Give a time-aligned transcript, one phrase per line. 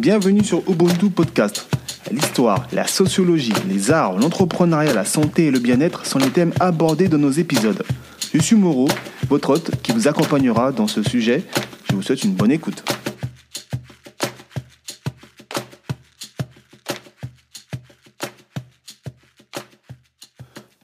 [0.00, 1.68] Bienvenue sur Ubuntu Podcast.
[2.10, 7.06] L'histoire, la sociologie, les arts, l'entrepreneuriat, la santé et le bien-être sont les thèmes abordés
[7.06, 7.84] dans nos épisodes.
[8.32, 8.88] Je suis Moreau,
[9.28, 11.44] votre hôte qui vous accompagnera dans ce sujet.
[11.90, 12.82] Je vous souhaite une bonne écoute.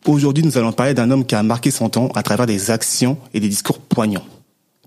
[0.05, 3.17] Aujourd'hui, nous allons parler d'un homme qui a marqué son temps à travers des actions
[3.33, 4.27] et des discours poignants.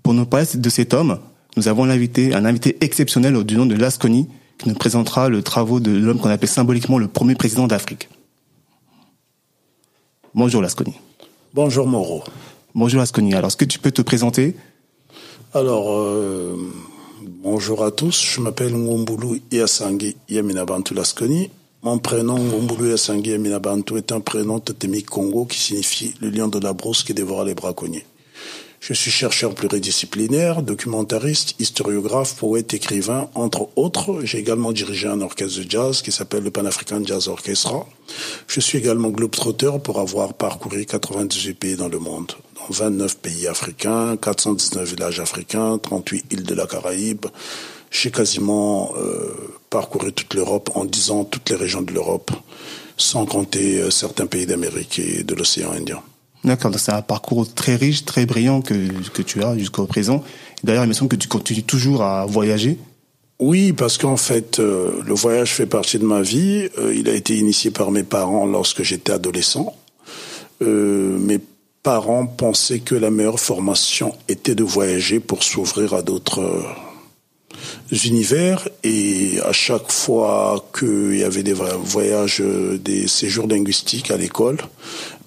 [0.03, 1.17] Pour nous parler de cet homme,
[1.59, 5.81] nous avons invité un invité exceptionnel du nom de Lasconi qui nous présentera le travaux
[5.81, 8.07] de l'homme qu'on appelle symboliquement le premier président d'Afrique.
[10.33, 10.93] Bonjour Lasconi.
[11.53, 12.23] Bonjour Moreau.
[12.73, 13.33] Bonjour Lasconi.
[13.33, 14.55] Alors, est-ce que tu peux te présenter?
[15.53, 16.55] Alors, euh,
[17.27, 18.23] bonjour à tous.
[18.23, 21.49] Je m'appelle Ngombulu Iasangi Yaminabantu Lasconi.
[21.83, 26.59] Mon prénom, Ngombulu Iasangi Yaminabantu, est un prénom totémique Congo qui signifie le lion de
[26.59, 28.05] la brousse qui dévore les braconniers.
[28.79, 34.21] Je suis chercheur pluridisciplinaire, documentariste, historiographe, poète, écrivain, entre autres.
[34.23, 37.85] J'ai également dirigé un orchestre de jazz qui s'appelle le Pan African Jazz Orchestra.
[38.47, 43.47] Je suis également globetrotter pour avoir parcouru 98 pays dans le monde, dont 29 pays
[43.47, 47.25] africains, 419 villages africains, 38 îles de la Caraïbe.
[47.91, 49.33] J'ai quasiment euh,
[49.69, 52.31] parcouru toute l'Europe en disant toutes les régions de l'Europe,
[52.95, 56.01] sans compter euh, certains pays d'Amérique et de l'océan Indien.
[56.43, 58.73] D'accord, c'est un parcours très riche, très brillant que,
[59.09, 60.23] que tu as jusqu'au présent.
[60.63, 62.77] D'ailleurs, il me semble que tu continues toujours à voyager.
[63.39, 66.69] Oui, parce qu'en fait, euh, le voyage fait partie de ma vie.
[66.77, 69.73] Euh, il a été initié par mes parents lorsque j'étais adolescent.
[70.61, 71.39] Euh, mes
[71.83, 76.63] parents pensaient que la meilleure formation était de voyager pour s'ouvrir à d'autres
[77.91, 82.41] univers et à chaque fois qu'il y avait des voyages,
[82.83, 84.57] des séjours linguistiques à l'école,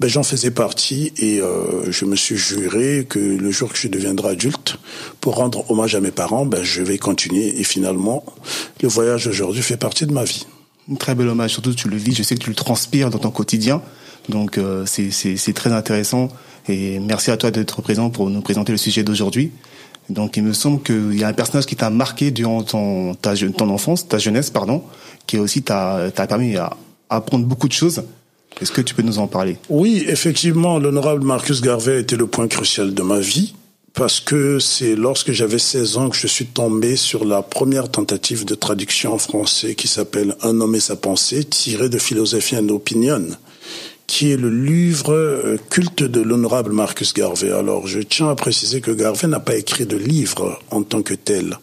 [0.01, 3.89] ben j'en faisais partie et euh, je me suis juré que le jour que je
[3.89, 4.77] deviendrai adulte,
[5.21, 8.25] pour rendre hommage à mes parents, ben je vais continuer et finalement
[8.83, 10.47] le voyage aujourd'hui fait partie de ma vie.
[10.91, 13.19] Un très bel hommage, surtout tu le vis, je sais que tu le transpires dans
[13.19, 13.83] ton quotidien,
[14.29, 16.29] donc euh, c'est très intéressant
[16.69, 19.53] et merci à toi d'être présent pour nous présenter le sujet d'aujourd'hui.
[20.09, 23.35] Donc il me semble qu'il y a un personnage qui t'a marqué durant ton, ta,
[23.37, 24.83] ton enfance, ta jeunesse, pardon,
[25.27, 26.77] qui aussi t'a permis à
[27.09, 28.03] apprendre beaucoup de choses.
[28.61, 29.57] Est-ce que tu peux nous en parler?
[29.69, 33.55] Oui, effectivement, l'honorable Marcus Garvey a été le point crucial de ma vie
[33.95, 38.45] parce que c'est lorsque j'avais 16 ans que je suis tombé sur la première tentative
[38.45, 42.69] de traduction en français qui s'appelle Un homme et sa pensée, tiré de Philosophie and
[42.69, 43.27] Opinion
[44.07, 47.51] qui est le livre euh, culte de l'honorable Marcus Garvey.
[47.51, 51.15] Alors, je tiens à préciser que Garvey n'a pas écrit de livre en tant que
[51.15, 51.59] tel.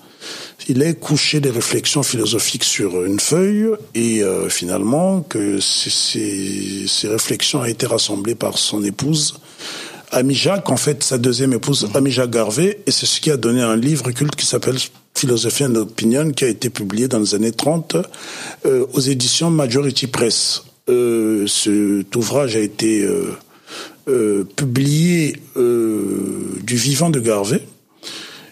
[0.68, 7.08] Il a couché des réflexions philosophiques sur une feuille et euh, finalement que ces, ces,
[7.08, 9.40] réflexions ont été rassemblées par son épouse
[10.30, 13.62] Jacques, en fait sa deuxième épouse Amy Jacques Garvey, et c'est ce qui a donné
[13.62, 14.78] un livre culte qui s'appelle
[15.14, 17.98] Philosophie and Opinion, qui a été publié dans les années 30
[18.66, 20.64] euh, aux éditions Majority Press.
[20.90, 23.38] Euh, cet ouvrage a été euh,
[24.08, 27.62] euh, publié du vivant de Garvey.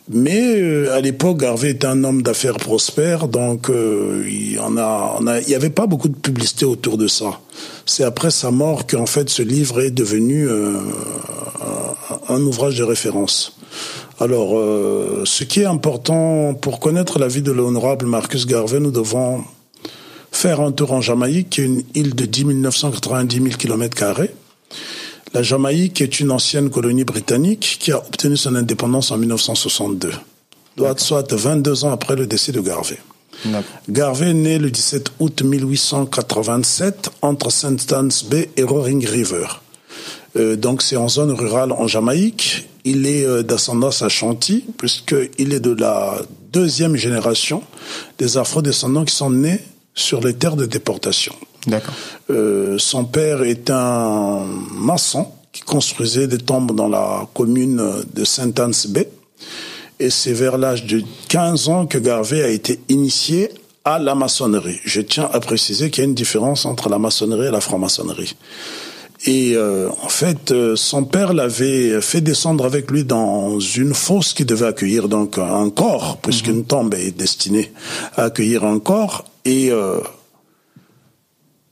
[0.09, 5.49] Mais à l'époque, Garvey était un homme d'affaires prospère, donc il y en a, il
[5.49, 7.41] y avait pas beaucoup de publicité autour de ça.
[7.85, 10.47] C'est après sa mort qu'en fait ce livre est devenu
[12.29, 13.57] un ouvrage de référence.
[14.21, 14.51] Alors,
[15.25, 19.43] ce qui est important pour connaître la vie de l'honorable Marcus Garvey, nous devons
[20.37, 24.21] faire un tour en Jamaïque, qui est une île de 10 990 000 km
[25.33, 30.11] La Jamaïque est une ancienne colonie britannique qui a obtenu son indépendance en 1962,
[30.97, 32.99] soit 22 ans après le décès de Garvey.
[33.89, 37.91] Garvey est né le 17 août 1887 entre St.
[37.91, 39.47] Anne's Bay et Roaring River.
[40.35, 42.69] Euh, donc c'est en zone rurale en Jamaïque.
[42.83, 46.21] Il est euh, d'ascendance ashanti puisqu'il est de la
[46.53, 47.63] deuxième génération
[48.19, 49.61] des afro-descendants qui sont nés
[49.97, 51.33] sur les terres de déportation.
[51.65, 51.93] D'accord.
[52.29, 57.81] Euh, son père est un maçon qui construisait des tombes dans la commune
[58.13, 59.09] de Saint-Anne Bay.
[59.99, 63.49] Et c'est vers l'âge de 15 ans que Garvey a été initié
[63.83, 64.79] à la maçonnerie.
[64.85, 68.35] Je tiens à préciser qu'il y a une différence entre la maçonnerie et la franc-maçonnerie.
[69.25, 74.33] Et euh, en fait, euh, son père l'avait fait descendre avec lui dans une fosse
[74.33, 76.65] qui devait accueillir donc un corps, puisqu'une mhm.
[76.65, 77.71] tombe est destinée
[78.15, 79.25] à accueillir un corps.
[79.47, 80.01] Et euh,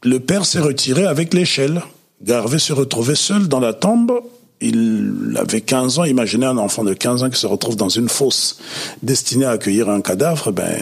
[0.02, 1.82] le père s'est retiré avec l'échelle.
[2.24, 4.14] Garvey se retrouvait seul dans la tombe.
[4.62, 6.06] Il avait 15 ans.
[6.06, 8.60] Imaginez un enfant de 15 ans qui se retrouve dans une fosse
[9.04, 10.54] destinée à accueillir un cadavre.
[10.54, 10.74] Ben,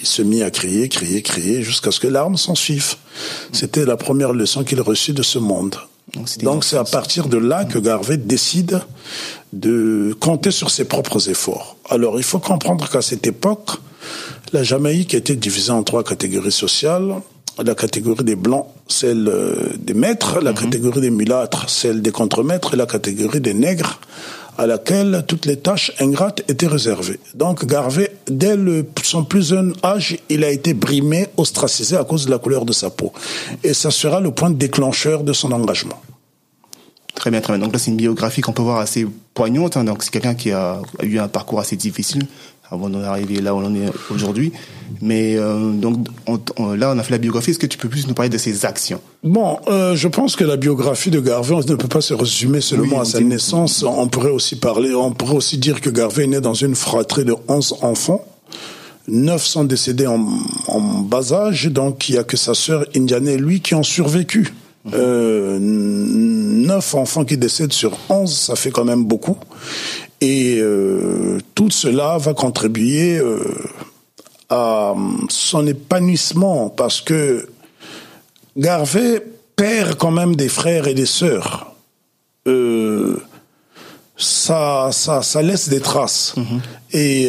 [0.00, 2.94] il se mit à crier, crier, crier, jusqu'à ce que l'arme s'en suive.
[3.50, 5.74] C'était la première leçon qu'il reçut de ce monde.
[6.42, 8.80] Donc c'est à partir de là que Garvey décide
[9.52, 11.76] de compter sur ses propres efforts.
[11.88, 13.70] Alors il faut comprendre qu'à cette époque,
[14.52, 17.14] La Jamaïque était divisée en trois catégories sociales.
[17.62, 20.58] La catégorie des blancs, celle euh, des maîtres, la mhm.
[20.58, 24.00] catégorie des mulâtres, celle des contremaîtres, et la catégorie des nègres,
[24.56, 27.20] à laquelle toutes les tâches ingrates étaient réservées.
[27.34, 32.24] Donc Garvey, dès le, son plus jeune âge, il a été brimé, ostracisé à cause
[32.24, 33.12] de la couleur de sa peau.
[33.62, 36.00] Et ça sera le point déclencheur de son engagement.
[37.14, 37.64] Très bien, très bien.
[37.64, 39.76] Donc là, c'est une biographie qu'on peut voir assez poignante.
[39.76, 39.84] Hein.
[39.84, 42.26] Donc c'est quelqu'un qui a eu un parcours assez difficile
[42.72, 44.50] avant d'en arriver là où on est aujourd'hui.
[45.02, 46.06] Mais euh, donc
[46.58, 47.50] là, on a fait la biographie.
[47.50, 49.00] Est-ce que tu peux plus nous parler de ses actions?
[49.22, 52.62] Bon, euh, je pense que la biographie de Garvey, on ne peut pas se résumer
[52.62, 53.84] seulement à sa naissance.
[53.86, 57.26] On pourrait aussi parler, on pourrait aussi dire que Garvey est né dans une fratrie
[57.26, 58.24] de 11 enfants.
[59.06, 60.26] Neuf sont décédés en,
[60.68, 63.82] en bas âge, donc il n'y a que sa sœur Indiane et lui qui ont
[63.82, 64.54] survécu.
[64.92, 69.36] Euh, neuf enfants qui décèdent sur onze, ça fait quand même beaucoup.
[70.20, 73.42] Et euh, tout cela va contribuer euh,
[74.48, 74.94] à
[75.28, 77.48] son épanouissement parce que
[78.56, 79.24] Garvey
[79.56, 81.74] perd quand même des frères et des sœurs.
[82.46, 83.20] Euh,
[84.16, 86.34] ça, ça, ça laisse des traces.
[86.36, 86.96] Mm-hmm.
[86.96, 87.28] Et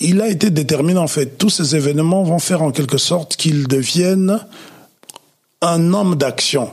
[0.00, 1.38] il a été déterminant en fait.
[1.38, 4.40] Tous ces événements vont faire en quelque sorte qu'il devienne
[5.62, 6.70] un homme d'action.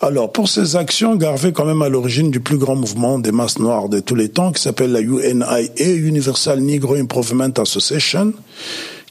[0.00, 3.30] Alors, pour ces actions, Garvey est quand même à l'origine du plus grand mouvement des
[3.30, 8.32] masses noires de tous les temps, qui s'appelle la UNIA, Universal Negro Improvement Association,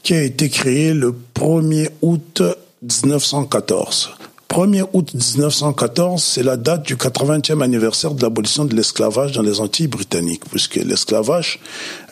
[0.02, 2.42] qui a été créée le 1er août
[2.82, 4.10] 1914.
[4.50, 9.60] 1er août 1914, c'est la date du 80e anniversaire de l'abolition de l'esclavage dans les
[9.60, 11.58] Antilles britanniques, puisque l'esclavage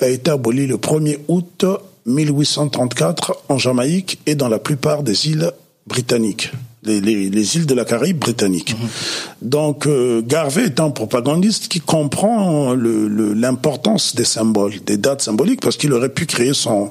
[0.00, 1.66] a été aboli le 1er août
[2.06, 5.50] 1834 en Jamaïque et dans la plupart des îles
[5.86, 6.50] britanniques
[6.88, 8.74] les, îles de la Caraïbe britannique.
[8.78, 8.88] Mhm.
[9.42, 15.76] Donc euh, Garvey est un propagandiste qui comprend l'importance des symboles, des dates symboliques, parce
[15.76, 16.90] qu'il aurait pu créer son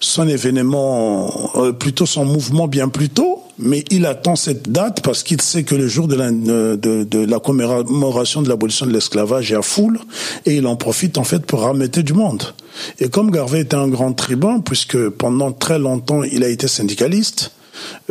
[0.00, 5.22] son événement, euh, plutôt son mouvement bien plus tôt, mais il attend cette date parce
[5.22, 9.52] qu'il sait que le jour de la, de, de la commémoration de l'abolition de l'esclavage
[9.52, 10.00] est à foule,
[10.46, 12.54] et il en profite en fait pour ramener du monde.
[12.98, 17.52] Et comme Garvey était un grand tribun, puisque pendant très longtemps il a été syndicaliste,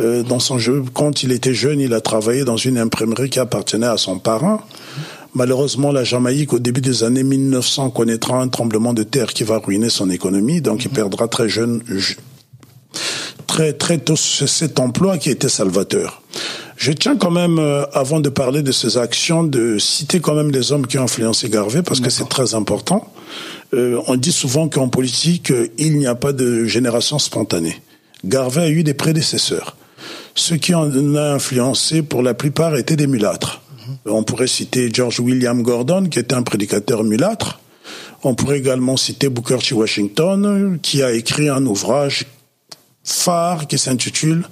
[0.00, 3.38] euh, dans son jeu, quand il était jeune, il a travaillé dans une imprimerie qui
[3.38, 4.60] appartenait à son parent.
[5.34, 9.58] Malheureusement, la Jamaïque, au début des années 1900, connaîtra un tremblement de terre qui va
[9.58, 11.82] ruiner son économie, donc il perdra très jeune,
[13.46, 16.22] très très tôt cet emploi qui était salvateur.
[16.76, 20.50] Je tiens quand même, euh, avant de parler de ses actions, de citer quand même
[20.50, 23.12] les hommes qui ont influencé Garvey, parce que c'est très important.
[23.74, 27.80] Euh, on dit souvent qu'en politique, il n'y a pas de génération spontanée.
[28.24, 29.76] Garvey a eu des prédécesseurs.
[30.34, 33.62] Ceux qui en ont influencé, pour la plupart, étaient des mulâtres.
[34.06, 37.60] On pourrait citer George William Gordon, qui était un prédicateur mulâtre.
[38.22, 39.74] On pourrait également citer Booker T.
[39.74, 42.26] Washington, qui a écrit un ouvrage
[43.02, 44.44] phare qui s'intitule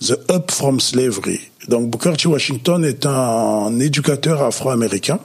[0.00, 1.40] The Up from Slavery.
[1.68, 2.28] Donc Booker T.
[2.28, 5.18] Washington est un éducateur afro-américain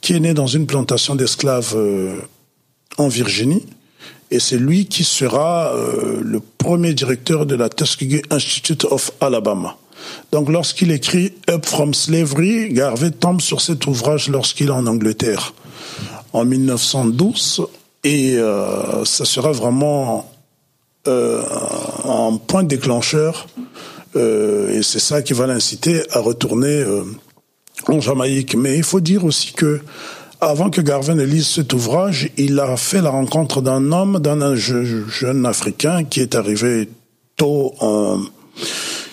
[0.00, 2.16] qui est né dans une plantation d'esclaves euh,
[2.98, 3.64] en Virginie
[4.32, 9.76] et c'est lui qui sera euh, le premier directeur de la Tuskegee Institute of Alabama.
[10.32, 15.52] Donc lorsqu'il écrit Up from Slavery, Garvey tombe sur cet ouvrage lorsqu'il est en Angleterre
[16.32, 17.66] en 1912
[18.04, 20.32] et euh, ça sera vraiment
[21.06, 21.42] euh,
[22.04, 23.46] un point déclencheur
[24.14, 26.84] et c'est ça qui va l'inciter à retourner
[27.88, 28.56] en Jamaïque.
[28.56, 29.80] Mais il faut dire aussi que
[30.42, 34.56] avant que Garvin ne lise cet ouvrage, il a fait la rencontre d'un homme, d'un
[34.56, 36.88] jeune Africain qui est arrivé
[37.36, 38.18] tôt en,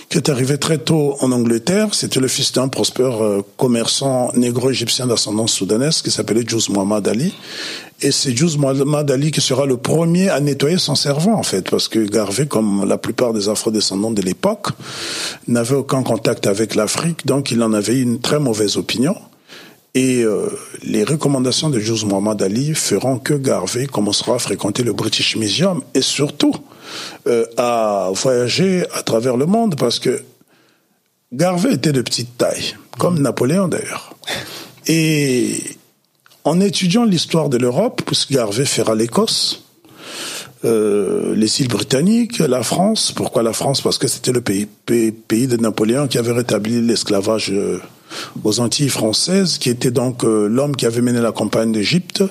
[0.10, 1.94] qui est arrivé très tôt en Angleterre.
[1.94, 7.36] C'était le fils d'un prospère euh, commerçant négro-égyptien d'ascendance soudanaise qui s'appelait Juz Muhammad Ali.
[8.02, 11.70] Et c'est Juz Muhammad Ali qui sera le premier à nettoyer son cerveau, en fait,
[11.70, 14.70] parce que Garvey, comme la plupart des afro-descendants de l'époque,
[15.48, 19.16] n'avait aucun contact avec l'Afrique, donc il en avait une très mauvaise opinion.
[19.96, 20.48] Et euh,
[20.84, 25.82] les recommandations de Jose Muhammad Ali feront que Garvey commencera à fréquenter le British Museum
[25.96, 26.54] et surtout
[27.28, 30.22] euh, à voyager à travers le monde parce que
[31.34, 34.16] Garvey était de petite taille, comme Napoléon d'ailleurs.
[34.88, 35.62] Et
[36.44, 39.64] en étudiant l'histoire de l'Europe, puisque Garvey fera l'Écosse,
[40.66, 43.12] euh, les îles britanniques, la France.
[43.12, 43.82] Pourquoi la France?
[43.82, 47.54] Parce que c'était le pays, pays, de Napoléon qui avait rétabli l'esclavage
[48.44, 52.24] aux Antilles françaises, qui était donc euh, l'homme qui avait mené la campagne d'Égypte.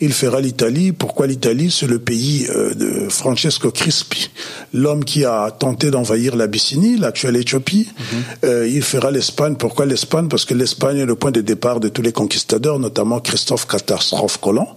[0.00, 0.92] Il fera l'Italie.
[0.92, 1.70] Pourquoi l'Italie?
[1.70, 4.30] C'est le pays euh, de Francesco Crispi,
[4.72, 7.88] l'homme qui a tenté d'envahir l'Abyssinie, l'actuelle Éthiopie.
[7.96, 8.66] Mhm.
[8.68, 9.56] il fera l'Espagne.
[9.56, 10.28] Pourquoi l'Espagne?
[10.28, 14.38] Parce que l'Espagne est le point de départ de tous les conquistadors, notamment Christophe Catastrophe
[14.38, 14.68] Colomb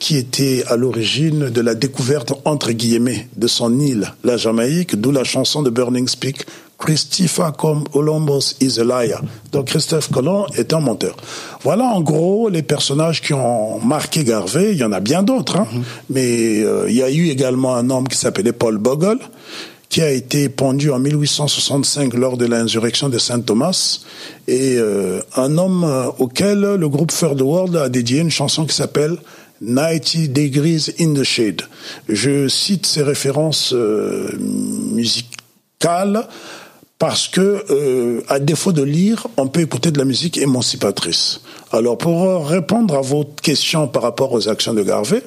[0.00, 5.12] qui était à l'origine de la découverte, entre guillemets, de son île, la Jamaïque, d'où
[5.12, 6.46] la chanson de Burning Speak,
[6.80, 9.22] Christopher Columbus is a liar.
[9.52, 11.14] Donc Christophe Colomb est un menteur.
[11.62, 14.72] Voilà en gros les personnages qui ont marqué Garvey.
[14.72, 15.66] Il y en a bien d'autres, hein.
[15.70, 15.82] mm-hmm.
[16.08, 19.18] mais euh, il y a eu également un homme qui s'appelait Paul Bogle,
[19.90, 24.00] qui a été pendu en 1865 lors de l'insurrection de Saint Thomas,
[24.48, 28.74] et euh, un homme euh, auquel le groupe Third World a dédié une chanson qui
[28.74, 29.18] s'appelle
[29.60, 31.62] 90 Degrees in the Shade.
[32.08, 36.26] Je cite ces références euh, musicales
[37.00, 41.40] parce que, euh, à défaut de lire, on peut écouter de la musique émancipatrice.
[41.72, 45.22] Alors, pour répondre à votre question par rapport aux actions de Garvey,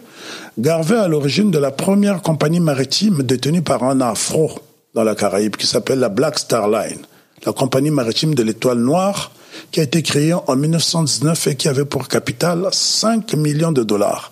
[0.59, 4.51] Garvey à l'origine de la première compagnie maritime détenue par un afro
[4.93, 6.99] dans la Caraïbe qui s'appelle la Black Star Line,
[7.43, 9.31] la compagnie maritime de l'étoile noire
[9.71, 14.29] qui a été créé en 1919 et qui avait pour capital 5 millions de dollars.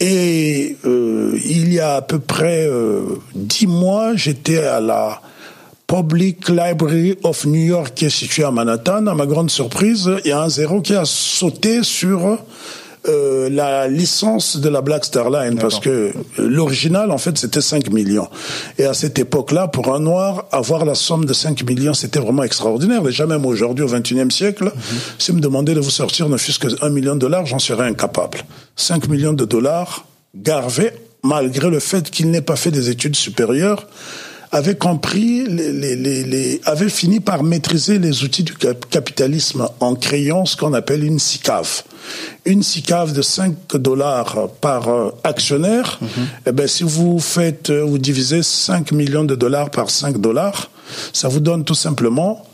[0.00, 3.02] Et euh, il y a à peu près euh,
[3.34, 5.20] dix mois, j'étais à la
[5.88, 9.06] Public Library of New York qui est située à Manhattan.
[9.06, 12.38] À ma grande surprise, il y a un zéro qui a sauté sur
[13.08, 17.90] euh, la licence de la Black Star Line parce que l'original en fait c'était 5
[17.90, 18.28] millions
[18.76, 22.42] et à cette époque-là pour un noir avoir la somme de 5 millions c'était vraiment
[22.42, 24.98] extraordinaire déjà même aujourd'hui au 21e siècle mhm.
[25.18, 27.86] si me demandait de vous sortir ne fût-ce que 1 million de dollars j'en serais
[27.86, 28.38] incapable
[28.74, 30.04] 5 millions de dollars
[30.34, 30.92] Garvey
[31.22, 33.86] malgré le fait qu'il n'ait pas fait des études supérieures
[34.52, 40.44] avait compris, les, les, les, avait fini par maîtriser les outils du capitalisme en créant
[40.46, 41.82] ce qu'on appelle une SICAV.
[42.46, 46.08] Une SICAV de 5 dollars par euh, actionnaire, mhm.
[46.46, 50.70] eh ben, si vous faites, euh, vous divisez 5 millions de dollars par 5 dollars,
[51.12, 52.46] ça vous donne tout simplement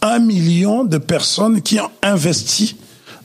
[0.00, 2.76] 1 million de personnes qui ont investi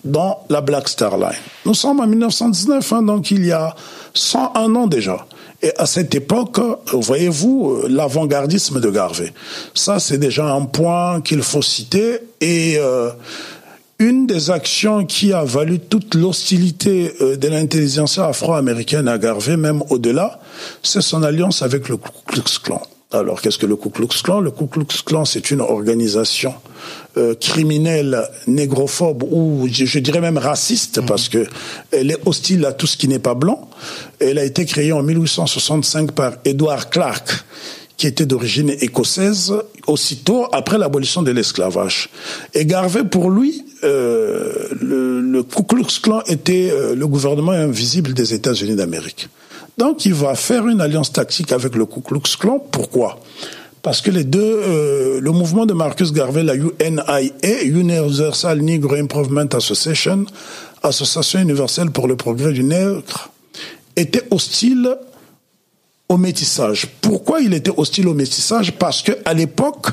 [0.03, 1.39] dans la Black Star Line.
[1.65, 3.75] Nous sommes en 1919, hein, donc il y a
[4.13, 5.25] 101 ans déjà.
[5.63, 6.59] Et à cette époque,
[6.91, 9.31] voyez-vous, l'avant-gardisme de Garvey.
[9.75, 12.19] Ça, c'est déjà un point qu'il faut citer.
[12.39, 13.11] Et euh,
[13.99, 19.83] une des actions qui a valu toute l'hostilité euh, de l'intelligence afro-américaine à Garvey, même
[19.91, 20.39] au-delà,
[20.81, 22.81] c'est son alliance avec le Ku Klux Klan.
[23.11, 24.39] Alors, qu'est-ce que le Ku Klux Klan?
[24.39, 26.55] Le Ku Klux Klan, c'est une organisation
[27.17, 31.45] euh, criminelle, négrophobe ou je, dirais même raciste parce que
[31.91, 33.69] elle est hostile à tout ce qui n'est pas blanc.
[34.21, 37.43] Elle a été créée en 1865 par Edward Clark,
[37.97, 39.53] qui était d'origine écossaise,
[39.87, 42.09] aussitôt après l'abolition de l'esclavage.
[42.53, 48.13] Et Garvey, pour lui, euh, le, le, Ku Klux Klan était euh, le gouvernement invisible
[48.13, 49.27] des États-Unis d'Amérique.
[49.77, 52.59] Donc il va faire une alliance tactique avec le Ku Klux Klan.
[52.71, 53.19] Pourquoi?
[53.81, 59.47] Parce que les deux, euh, le mouvement de Marcus Garvey, la UNIA, Universal Negro Improvement
[59.53, 60.25] Association,
[60.83, 63.31] Association universelle pour le progrès du nègre,
[63.95, 64.95] était hostile
[66.09, 66.87] au métissage.
[67.01, 68.73] Pourquoi il était hostile au métissage?
[68.73, 69.87] Parce que à l'époque,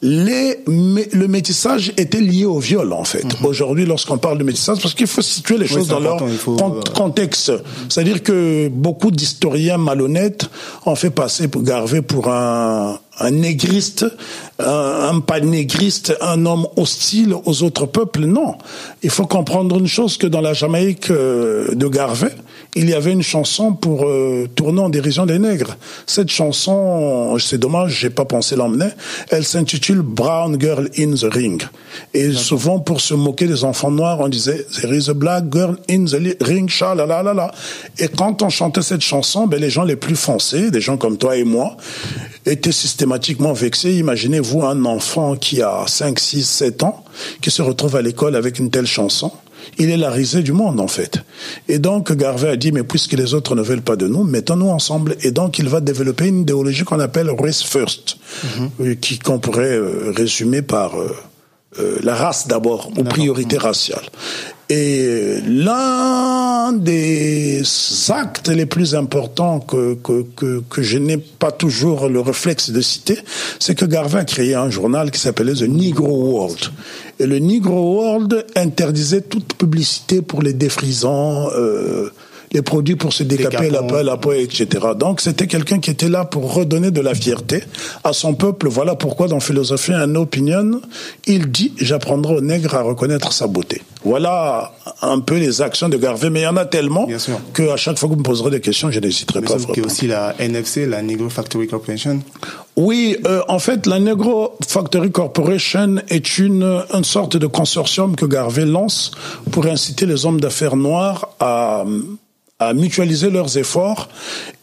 [0.00, 3.24] les, le métissage était lié au viol, en fait.
[3.24, 3.46] Mhm.
[3.46, 7.52] Aujourd'hui, lorsqu'on parle de métissage, parce qu'il faut situer les choses dans leur euh, contexte.
[7.88, 10.48] C'est-à-dire que beaucoup d'historiens malhonnêtes
[10.86, 14.06] ont fait passer pour Garvey pour un, un négriste,
[14.58, 18.24] un, un pas négriste, un homme hostile aux autres peuples.
[18.24, 18.56] Non.
[19.02, 22.30] Il faut comprendre une chose que dans la Jamaïque euh, de Garvey,
[22.74, 25.76] il y avait une chanson pour euh, tourner en dérision des nègres.
[26.06, 28.90] Cette chanson, c'est dommage, j'ai pas pensé l'emmener.
[29.30, 31.62] Elle s'intitule Brown Girl in the Ring.
[32.14, 35.76] Et souvent, pour se moquer des enfants noirs, on disait There is a black girl
[35.90, 37.52] in the ring, la
[37.98, 41.18] Et quand on chantait cette chanson, ben les gens les plus foncés, des gens comme
[41.18, 41.76] toi et moi,
[42.46, 43.07] étaient systématiquement
[43.54, 43.94] vexés.
[43.94, 47.04] Imaginez-vous un enfant qui a 5, 6, 7 ans,
[47.40, 49.32] qui se retrouve à l'école avec une telle chanson
[49.76, 51.22] il est la risée du monde, en fait.
[51.68, 54.68] Et donc, Garvey a dit, mais puisque les autres ne veulent pas de nous, mettons-nous
[54.68, 55.16] ensemble.
[55.22, 58.16] Et donc, il va développer une idéologie qu'on appelle race first,
[58.78, 58.96] mhm.
[58.96, 61.14] qui qu'on pourrait euh, résumer par euh,
[61.78, 64.04] euh, la race d'abord, ou priorité raciale.
[64.70, 67.62] Et l'un des
[68.10, 72.82] actes les plus importants que, que, que, que je n'ai pas toujours le réflexe de
[72.82, 73.18] citer,
[73.58, 76.58] c'est que Garvey a créé un journal qui s'appelait The Negro World.
[77.18, 82.10] Et le Negro World interdisait toute publicité pour les défrisants, euh,
[82.52, 84.66] les produits pour se décaper la peau, la peau, etc.
[84.96, 87.64] Donc c'était quelqu'un qui était là pour redonner de la fierté
[88.04, 88.68] à son peuple.
[88.68, 90.80] Voilà pourquoi dans Philosophie un Opinion,
[91.26, 93.82] il dit j'apprendrai aux nègres à reconnaître sa beauté.
[94.04, 97.08] Voilà un peu les actions de Garvey, mais il y en a tellement
[97.52, 99.56] que à chaque fois que vous me poserez des questions, je n'hésiterai pas.
[99.76, 102.20] Y a aussi la NFC, la Negro Factory Corporation.
[102.76, 108.24] Oui, euh, en fait, la Negro Factory Corporation est une, une sorte de consortium que
[108.24, 109.10] Garvey lance
[109.50, 111.84] pour inciter les hommes d'affaires noirs à
[112.60, 114.08] à mutualiser leurs efforts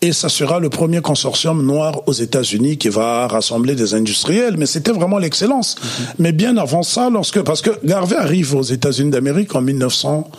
[0.02, 4.58] et ça sera le premier consortium noir aux États-Unis qui va rassembler des industriels.
[4.58, 5.78] Mais c'était vraiment l'excellence.
[5.78, 6.06] Mhm.
[6.20, 10.30] Mais bien avant ça, lorsque parce que Garvey arrive aux États-Unis d'Amérique en 1900,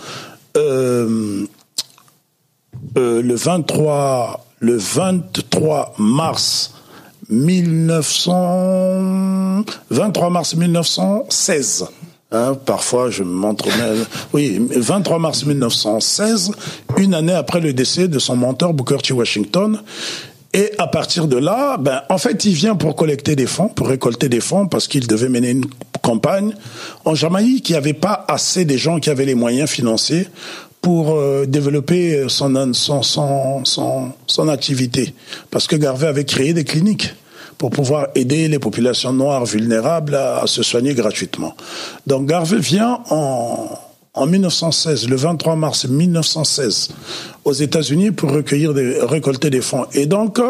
[0.58, 1.46] euh,
[2.98, 6.74] euh, le 23 le 23 mars
[7.28, 11.88] 1900 23 mars 1916.
[12.32, 14.04] Hein, parfois, je m'entremêle.
[14.32, 16.50] Oui, 23 mars 1916,
[16.98, 19.12] une année après le décès de son mentor Booker T.
[19.12, 19.80] Washington.
[20.52, 23.88] Et à partir de là, ben, en fait, il vient pour collecter des fonds, pour
[23.88, 25.66] récolter des fonds, parce qu'il devait mener une
[26.02, 26.52] campagne.
[27.04, 30.26] En Jamaïque, il n'y avait pas assez de gens qui avaient les moyens financiers
[30.80, 35.14] pour euh, développer son, son, son, son, son activité.
[35.50, 37.14] Parce que Garvey avait créé des cliniques
[37.58, 41.54] pour pouvoir aider les populations noires vulnérables à, se soigner gratuitement.
[42.06, 43.68] Donc Garvey vient en,
[44.16, 46.88] en 1916, le 23 mars 1916,
[47.44, 49.86] aux États-Unis pour recueillir des, récolter des fonds.
[49.92, 50.40] Et donc,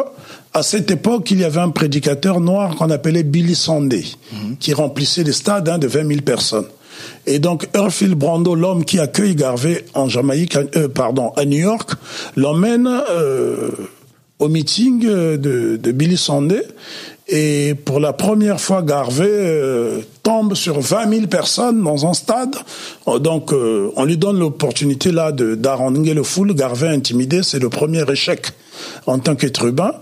[0.55, 4.57] à cette époque, il y avait un prédicateur noir qu'on appelait Billy Sunday, mhm.
[4.59, 6.67] qui remplissait des stades hein, de 20 000 personnes.
[7.27, 11.91] Et donc, Earfield Brando, l'homme qui accueille Garvey en Jamaïque, euh, pardon, à New York,
[12.37, 13.71] l'emmène euh,
[14.39, 16.63] au meeting euh, de, de Billy Sunday.
[17.29, 22.55] Et pour la première fois, Garvey euh, tombe sur 20 000 personnes dans un stade.
[23.09, 26.55] Euh, donc, on lui donne l'opportunité là de d'arranger le foule.
[26.55, 28.53] Garvey intimidé, c'est le premier échec
[29.07, 29.93] en tant qu'être humain.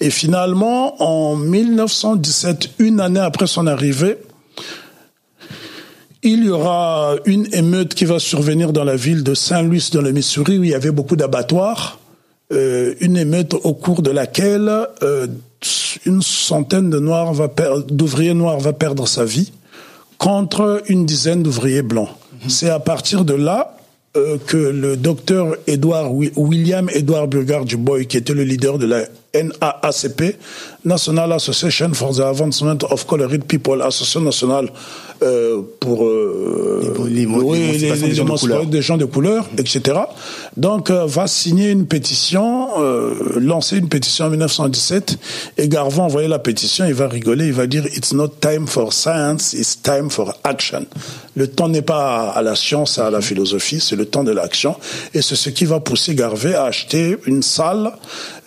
[0.00, 4.16] Et finalement, en 1917, une année après son arrivée,
[6.24, 10.10] il y aura une émeute qui va survenir dans la ville de Saint-Louis, dans le
[10.10, 11.98] Missouri, où il y avait beaucoup d'abattoirs.
[12.52, 14.70] Euh, une émeute au cours de laquelle
[15.02, 15.26] euh,
[16.04, 17.48] une centaine de noirs va
[17.88, 19.52] d'ouvriers noirs va perdre sa vie
[20.18, 22.10] contre une dizaine d'ouvriers blancs.
[22.32, 22.50] Mhm.
[22.50, 23.76] C'est à partir de là
[24.18, 29.06] euh, que le docteur Edward William Edward Burgard Dubois, qui était le leader de la
[29.34, 30.36] NAACP,
[30.84, 34.68] National Association for the Advancement of Colored People, association nationale
[35.22, 37.26] euh, pour euh, les,
[38.66, 40.00] des, gens de couleur, etc.
[40.56, 45.18] Donc euh, va signer une pétition, euh, lancer une pétition en 1917
[45.58, 48.92] et Garvin envoyer la pétition, il va rigoler, il va dire it's not time for
[48.92, 50.86] science, it's time for action.
[51.36, 54.76] Le temps n'est pas à la science, à la philosophie, c'est le temps de l'action
[55.14, 57.92] et c'est ce qui va pousser Garvey à acheter une salle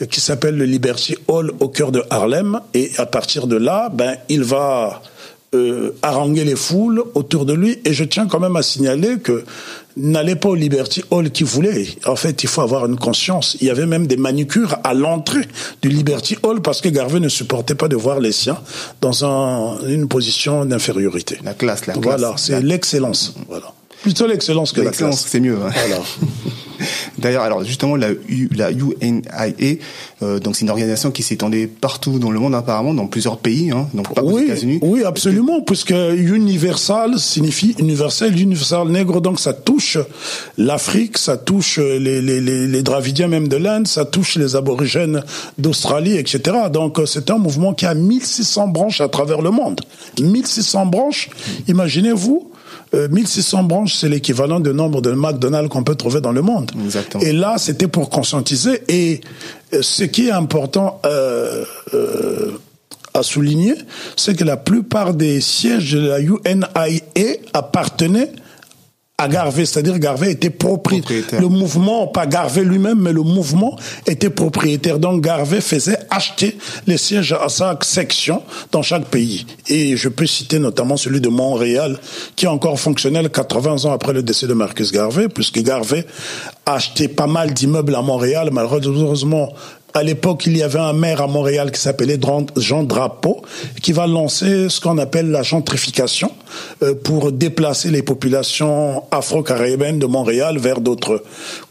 [0.09, 4.17] qui s'appelle le Liberty Hall au cœur de Harlem et à partir de là, ben
[4.27, 5.01] il va
[5.53, 7.79] euh, haranguer les foules autour de lui.
[7.85, 9.45] Et je tiens quand même à signaler que
[9.95, 11.87] n'allez pas au Liberty Hall qui voulait.
[12.05, 13.55] En fait, il faut avoir une conscience.
[13.61, 15.47] Il y avait même des manucures à l'entrée
[15.81, 18.57] du Liberty Hall parce que Garvey ne supportait pas de voir les siens
[18.99, 21.39] dans un, une position d'infériorité.
[21.45, 22.03] La classe, la classe.
[22.03, 23.33] Voilà, c'est l'excellence.
[23.47, 23.71] Voilà.
[24.01, 24.87] Plutôt l'excellence que la.
[24.87, 25.57] L'excellence, c'est mieux.
[25.65, 25.71] Hein.
[25.87, 26.03] Voilà.
[27.17, 28.09] D'ailleurs, alors justement, la,
[28.55, 29.77] la UNIA,
[30.21, 33.71] euh, donc c'est une organisation qui s'étendait partout dans le monde apparemment, dans plusieurs pays,
[33.71, 34.79] hein, donc pas oui, aux États-Unis.
[34.81, 39.97] Oui, absolument, puisque universal signifie universel, universal nègre, donc ça touche
[40.57, 45.23] l'Afrique, ça touche les, les, les, les Dravidiens même de l'Inde, ça touche les aborigènes
[45.57, 46.41] d'Australie, etc.
[46.71, 49.81] Donc euh, c'est un mouvement qui a 1600 branches à travers le monde.
[50.19, 51.29] 1600 branches,
[51.67, 52.51] imaginez-vous
[52.93, 56.71] 1600 euh, branches, c'est l'équivalent du nombre de McDonald's qu'on peut trouver dans le monde.
[56.83, 57.23] Exactement.
[57.23, 58.81] Et là, c'était pour conscientiser.
[58.87, 59.21] Et
[59.73, 62.59] euh, ce qui est important euh, euh,
[63.13, 63.75] à souligner,
[64.15, 68.31] c'est que la plupart des sièges de la UNIA appartenaient
[69.17, 71.39] à Garvey, c'est-à-dire Garvey était propriétaire.
[71.39, 74.99] Le mouvement, pas Garvey lui-même, mais le mouvement était propriétaire.
[74.99, 79.45] Donc Garvey faisait acheter les sièges à chaque section dans chaque pays.
[79.69, 81.97] Et je peux citer notamment celui de Montréal,
[82.35, 86.05] qui est encore fonctionnel 80 ans après le décès de Marcus Garvey, puisque Garvey
[86.65, 88.49] a acheté pas mal d'immeubles à Montréal.
[88.51, 89.53] Malheureusement,
[89.95, 92.19] à l'époque, il y avait un maire à Montréal qui s'appelait
[92.57, 93.41] Jean Drapeau,
[93.81, 96.31] qui va lancer ce qu'on appelle la gentrification
[96.83, 101.23] euh, pour déplacer les populations afro-caribéennes de Montréal vers d'autres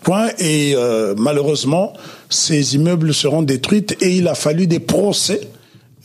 [0.03, 0.29] coins.
[0.39, 1.93] Et euh, malheureusement,
[2.31, 5.43] ces immeubles seront détruits et il a fallu des procès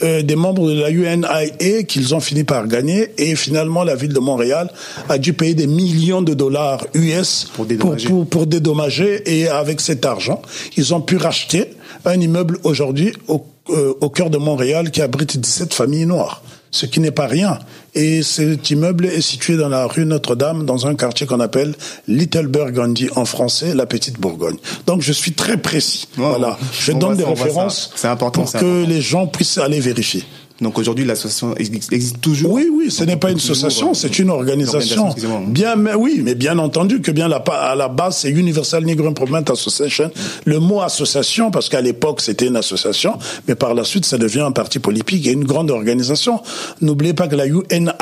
[0.02, 3.12] euh, des membres de la UNIA qu'ils ont fini par gagner.
[3.18, 4.72] Et finalement la ville de Montréal
[5.10, 9.22] a dû payer des millions de dollars US pour dédommager, pour, dédommager.
[9.26, 10.42] Et avec cet argent,
[10.78, 11.72] ils ont pu racheter
[12.06, 16.86] un immeuble aujourd'hui au, euh, au cœur de Montréal qui abrite 17 familles noires ce
[16.86, 17.60] qui n'est pas rien.
[17.96, 21.74] Et cet immeuble est situé dans la rue Notre-Dame, dans un quartier qu'on appelle
[22.08, 24.58] Little Burgundy en français, la Petite Bourgogne.
[24.86, 26.08] Donc je suis très précis.
[26.16, 30.24] voilà, je donne des références important, pour que les gens puissent aller vérifier.
[30.62, 32.52] Donc aujourd'hui, l'association existe toujours.
[32.52, 35.10] Oui, oui, ce n'est pas une association, c'est une organisation.
[35.48, 39.08] Bien, mais oui, mais bien entendu que bien la, à la base, c'est Universal Negro
[39.08, 40.12] Improvement Association.
[40.46, 43.18] Le mot association, parce qu'à l'époque c'était une association,
[43.48, 46.42] mais par la suite ça devient un parti politique et une grande organisation.
[46.82, 47.96] N'oubliez pas que la UNIA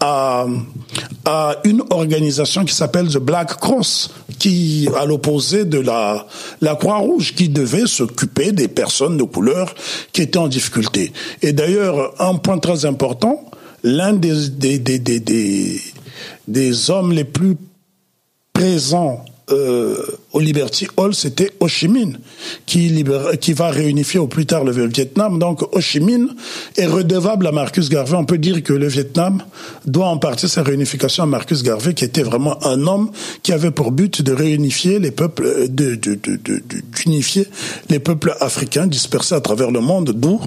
[0.00, 0.46] à,
[1.24, 6.26] à une organisation qui s'appelle The Black Cross, qui, à l'opposé de la,
[6.60, 9.74] la Croix-Rouge, qui devait s'occuper des personnes de couleur
[10.12, 11.12] qui étaient en difficulté.
[11.42, 13.50] Et d'ailleurs, un point très important,
[13.82, 15.80] l'un des, des, des, des,
[16.48, 17.56] des hommes les plus
[18.52, 19.96] présents euh,
[20.32, 22.18] au Liberty Hall, c'était Ho Chi Minh,
[22.66, 23.02] qui,
[23.52, 25.38] va réunifier au plus tard le Vietnam.
[25.38, 26.28] Donc Ho Chi Minh
[26.76, 28.16] est redevable à Marcus Garvey.
[28.16, 29.42] On peut dire que le Vietnam
[29.84, 33.12] doit en partie sa réunification à Marcus Garvey, qui était vraiment un homme
[33.44, 36.18] qui avait pour but de réunifier les peuples, euh, de, de,
[37.88, 40.40] les peuples africains dispersés à travers le monde, d'où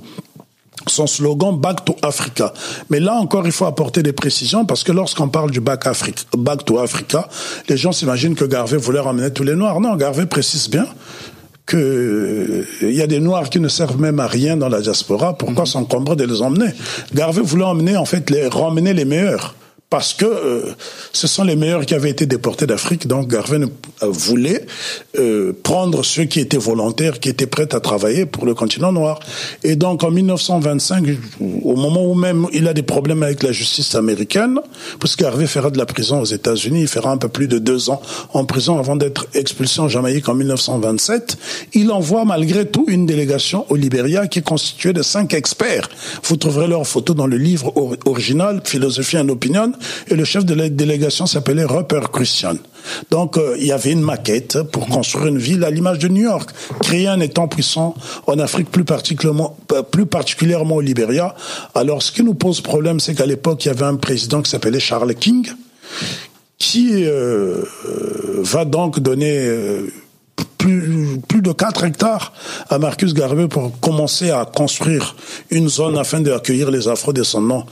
[0.89, 2.53] son slogan Back to Africa.
[2.89, 6.21] Mais là encore, il faut apporter des précisions parce que lorsqu'on parle du Back, Africa,
[6.37, 7.27] Back to Africa,
[7.67, 9.79] les gens s'imaginent que Garvey voulait ramener tous les Noirs.
[9.79, 10.87] Non, Garvey précise bien
[11.65, 14.81] que euh, il y a des noirs qui ne servent même à rien dans la
[14.81, 15.37] diaspora.
[15.37, 15.67] Pourquoi mm-hmm.
[15.67, 16.71] s'encombrer de les emmener?
[17.13, 19.55] Garvey voulait emmener en fait les ramener les meilleurs
[19.89, 20.75] parce que euh,
[21.13, 23.07] ce sont les meilleurs qui avaient été déportés d'Afrique.
[23.07, 23.67] Donc Garvey euh,
[24.01, 24.65] voulait
[25.17, 29.19] euh, prendre ceux qui étaient volontaires, qui étaient prêts à travailler pour le continent noir.
[29.63, 31.05] Et donc en 1925,
[31.39, 34.59] au moment où même il a des problèmes avec la justice américaine,
[34.99, 37.89] parce Garvey fera de la prison aux États-Unis, il fera un peu plus de deux
[37.89, 38.01] ans
[38.33, 41.37] en prison avant d'être expulsé en Jamaïque en 1927,
[41.73, 45.89] il envoie malgré tout une délégation au Libéria qui est constituée de cinq experts.
[46.25, 47.73] Vous trouverez leurs photos dans le livre
[48.05, 49.73] original, Philosophie en opinion,
[50.07, 52.55] et le chef de la délégation s'appelait Rupert Christian.
[53.11, 56.23] Donc euh, il y avait une maquette pour construire une ville à l'image de New
[56.23, 56.49] York,
[56.81, 57.95] créer un État puissant
[58.27, 61.35] en Afrique, plus particulièrement, euh, plus particulièrement au Libéria.
[61.75, 64.49] Alors ce qui nous pose problème, c'est qu'à l'époque, il y avait un président qui
[64.51, 65.47] s'appelait Charles King,
[66.57, 67.63] qui euh,
[68.43, 69.49] va donc donner
[70.57, 72.33] plus, plus de 4 hectares
[72.69, 75.15] à Marcus Garvey pour commencer à construire
[75.49, 77.65] une zone afin d'accueillir les afro-descendants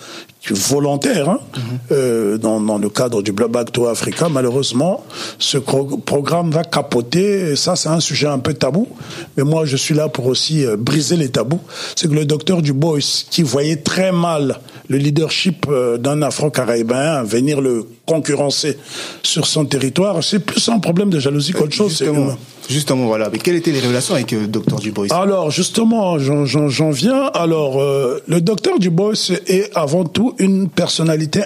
[0.53, 1.61] volontaires hein, mhm.
[1.91, 4.29] euh, dans, dans, le cadre du Back to Africa.
[4.29, 5.03] Malheureusement,
[5.39, 7.51] ce programme va capoter.
[7.51, 8.87] Et ça, c'est un sujet un peu tabou.
[9.35, 11.61] Mais moi, je suis là pour aussi euh, briser les tabous.
[11.95, 17.59] C'est que le docteur Dubois, qui voyait très mal le leadership euh, d'un Afro-Caribéen venir
[17.61, 18.77] le concurrencer
[19.21, 21.89] sur son territoire, c'est plus un problème de jalousie qu'autre chose.
[21.89, 22.37] Justement,
[22.69, 23.26] justement, voilà.
[23.31, 25.07] Mais quelles étaient les révélations avec le docteur Dubois?
[25.11, 27.25] Alors, justement, j'en viens.
[27.33, 29.13] Alors, le docteur Dubois
[29.47, 31.41] est avant tout une personnalité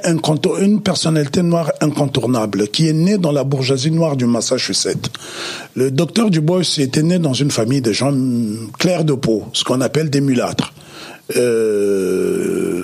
[1.41, 5.09] noire incontournable qui est née dans la bourgeoisie noire du Massachusetts.
[5.75, 8.13] Le docteur Dubois était né dans une famille de gens
[8.77, 10.73] clairs de peau, ce qu'on appelle des mulâtres.
[11.37, 12.83] Euh,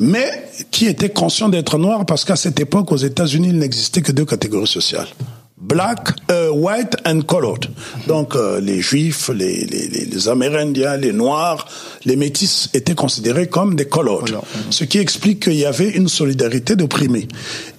[0.00, 4.12] mais qui était conscient d'être noir parce qu'à cette époque, aux États-Unis, il n'existait que
[4.12, 5.08] deux catégories sociales
[5.66, 7.66] black, euh, white and colored.
[8.06, 11.66] Donc euh, les juifs, les, les, les, amérindiens, les noirs,
[12.04, 14.38] les métis étaient considérés comme des colored.
[14.70, 17.28] Ce qui explique qu'il y avait une solidarité d'opprimés.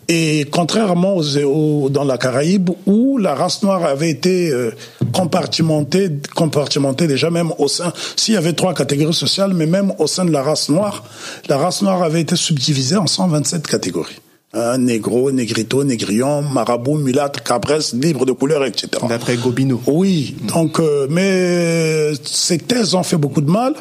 [0.07, 4.71] Et contrairement aux, dans la Caraïbe où la race noire avait été euh,
[5.13, 10.07] compartimentée, compartimentée déjà même au sein, s'il y avait trois catégories sociales, mais même au
[10.07, 11.03] sein de la race noire,
[11.49, 14.17] la race noire avait été subdivisée en 127 catégories
[14.55, 18.87] un négro, négrito, négrion, marabout, mulâtre, cabresse, libre de couleur, etc.
[19.07, 19.81] D'après Gobineau.
[19.85, 23.73] Oui, donc, euh, mais ces thèses ont fait beaucoup de mal.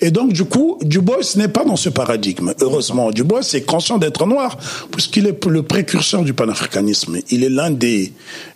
[0.00, 2.52] Et donc, du coup, Dubois n'est pas dans ce paradigme.
[2.60, 4.56] Heureusement, Dubois est conscient d'être noir,
[4.90, 7.18] puisqu'il est le précurseur du panafricanisme.
[7.30, 8.12] Il est l'un des,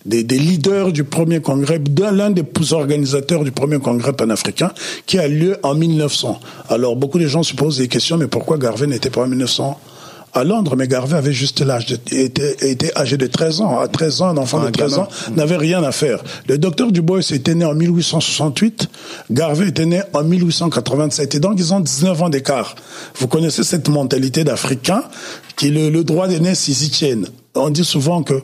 [0.07, 1.81] des, des, leaders du premier congrès,
[2.13, 4.73] l'un des organisateurs du premier congrès panafricain,
[5.05, 6.41] qui a lieu en 1900.
[6.71, 9.79] Alors, beaucoup de gens se posent des questions, mais pourquoi Garvey n'était pas en 1900
[10.37, 13.79] à Londres, mais Garvey avait juste l'âge, était, était âgé de 13 ans.
[13.81, 16.23] À 13 ans, un enfant de 13 ans n'avait rien à faire.
[16.49, 18.89] Le docteur Dubois était né en 1868,
[19.31, 21.35] Garvey était né en 1887.
[21.35, 22.75] Et donc, ils ont 19 ans d'écart.
[23.19, 25.05] Vous connaissez cette mentalité d'Africain
[25.57, 27.27] qui le, le droit des nés s'y tiennent.
[27.55, 28.43] On dit souvent que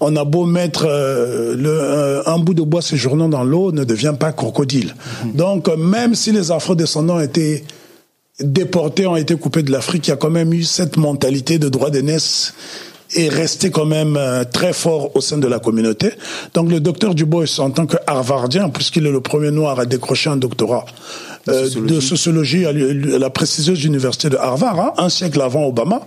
[0.00, 3.84] on a beau mettre euh, le, euh, un bout de bois séjournant dans l'eau, ne
[3.84, 4.94] devient pas crocodile.
[4.94, 5.36] Mm-hmm.
[5.36, 7.64] Donc, même si les afro-descendants étaient
[8.40, 11.68] déportés ont été coupés de l'Afrique, il y a quand même eu cette mentalité de
[11.68, 12.54] droit d'aînesse
[13.14, 16.12] est resté quand même euh, très fort au sein de la communauté.
[16.54, 20.30] Donc le docteur Dubois, en tant que Harvardien, puisqu'il est le premier noir à décrocher
[20.30, 20.84] un doctorat
[21.48, 26.00] euh, de sociologie à la prestigieuse université de Harvard, hein, un siècle avant Obama,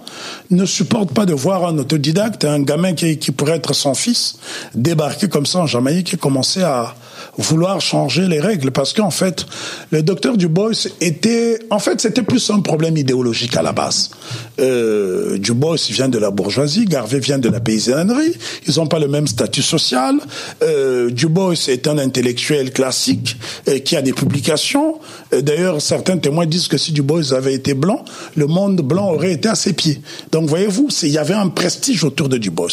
[0.52, 4.38] ne supporte pas de voir un autodidacte, un gamin qui, qui pourrait être son fils,
[4.76, 6.96] débarquer comme ça en Jamaïque et commencer à
[7.40, 8.72] vouloir changer les règles.
[8.72, 9.46] Parce qu'en fait,
[9.92, 14.12] le docteur Dubois était, en fait, c'était plus un problème idéologique à la base.
[14.60, 18.34] Euh, Dubois vient de la bourgeoisie, Garvey vient de la paysannerie,
[18.68, 20.16] ils n'ont pas le même statut social.
[20.62, 25.00] Euh, Dubois est un intellectuel classique euh, qui a des publications.
[25.34, 28.04] Euh, d'ailleurs, certains témoins disent que si Dubois avait été blanc,
[28.36, 30.02] le monde blanc aurait été à ses pieds.
[30.32, 32.68] Donc, voyez-vous, il y avait un prestige autour de Dubois.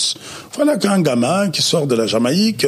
[0.54, 2.66] Voilà qu'un gamin qui sort de la Jamaïque,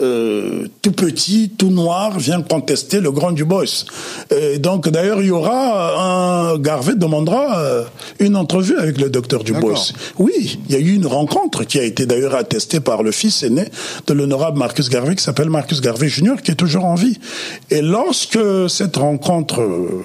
[0.00, 3.64] euh, tout petit, tout noir, vient contester le grand Dubois.
[4.30, 7.84] Et donc, d'ailleurs, il y aura un Garvey demandera euh,
[8.18, 9.78] une entrevue avec le docteur Dubois.
[10.18, 13.44] Oui, il y a eu une rencontre qui a été d'ailleurs attestée par le fils
[13.44, 13.66] aîné
[14.06, 17.18] de l'honorable Marcus Garvey, qui s'appelle Marcus Garvey Junior, qui est toujours en vie.
[17.70, 20.04] Et lorsque cette rencontre euh,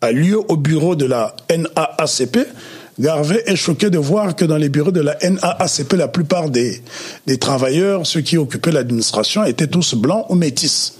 [0.00, 2.38] a lieu au bureau de la NAACP,
[2.98, 6.80] Garvey est choqué de voir que dans les bureaux de la NAACP, la plupart des,
[7.26, 10.94] des travailleurs, ceux qui occupaient l'administration, étaient tous blancs ou métis.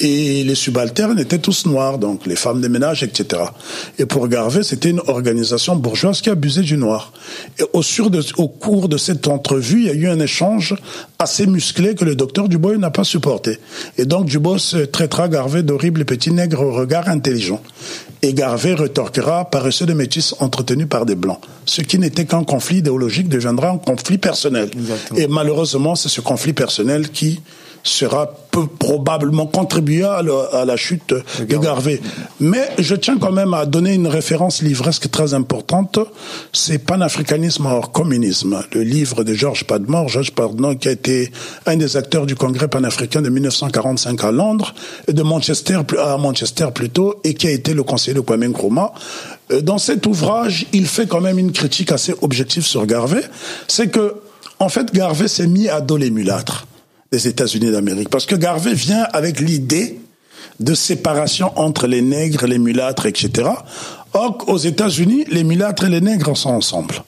[0.00, 3.42] Et les subalternes étaient tous noirs, donc les femmes de ménage, etc.
[3.98, 7.12] Et pour Garvey, c'était une organisation bourgeoise qui abusait du noir.
[7.58, 7.82] Et au,
[8.38, 10.74] au cours de cette entrevue, il y a eu un échange
[11.18, 13.58] assez musclé que le docteur Dubois n'a pas supporté.
[13.98, 14.58] Et donc Dubois
[14.90, 17.62] traitera Garvey d'horrible petit nègre au regard intelligent.
[18.22, 21.40] Et Garvey retorquera paresseux de métis entretenus par des blancs.
[21.66, 24.70] Ce qui n'était qu'un conflit idéologique deviendra un conflit personnel.
[25.16, 27.40] Et malheureusement, c'est ce conflit personnel qui
[27.82, 30.22] sera peu probablement contribuer à,
[30.64, 32.00] la chute de Garvey.
[32.38, 35.98] Mais je tiens quand même à donner une référence livresque très importante.
[36.52, 40.08] C'est Panafricanisme hors communisme, le livre de Georges Padmore.
[40.08, 41.32] Georges Padmore qui a été
[41.66, 44.74] un des acteurs du Congrès panafricain de 1945 à Londres,
[45.08, 48.92] et de Manchester à Manchester plutôt, et qui a été le conseiller de Kwame Nkrumah.
[49.50, 53.22] Euh, dans cet ouvrage, il fait quand même une critique assez objective sur Garvey.
[53.66, 54.14] C'est que,
[54.58, 56.66] en fait, Garvey s'est mis à dos les mulâtres
[57.12, 58.08] des États-Unis d'Amérique.
[58.08, 60.00] Parce que Garvey vient avec l'idée
[60.60, 63.50] de séparation entre les nègres, les mulâtres, etc.
[64.14, 67.04] Or, aux États-Unis, les mulâtres et les nègres sont ensemble.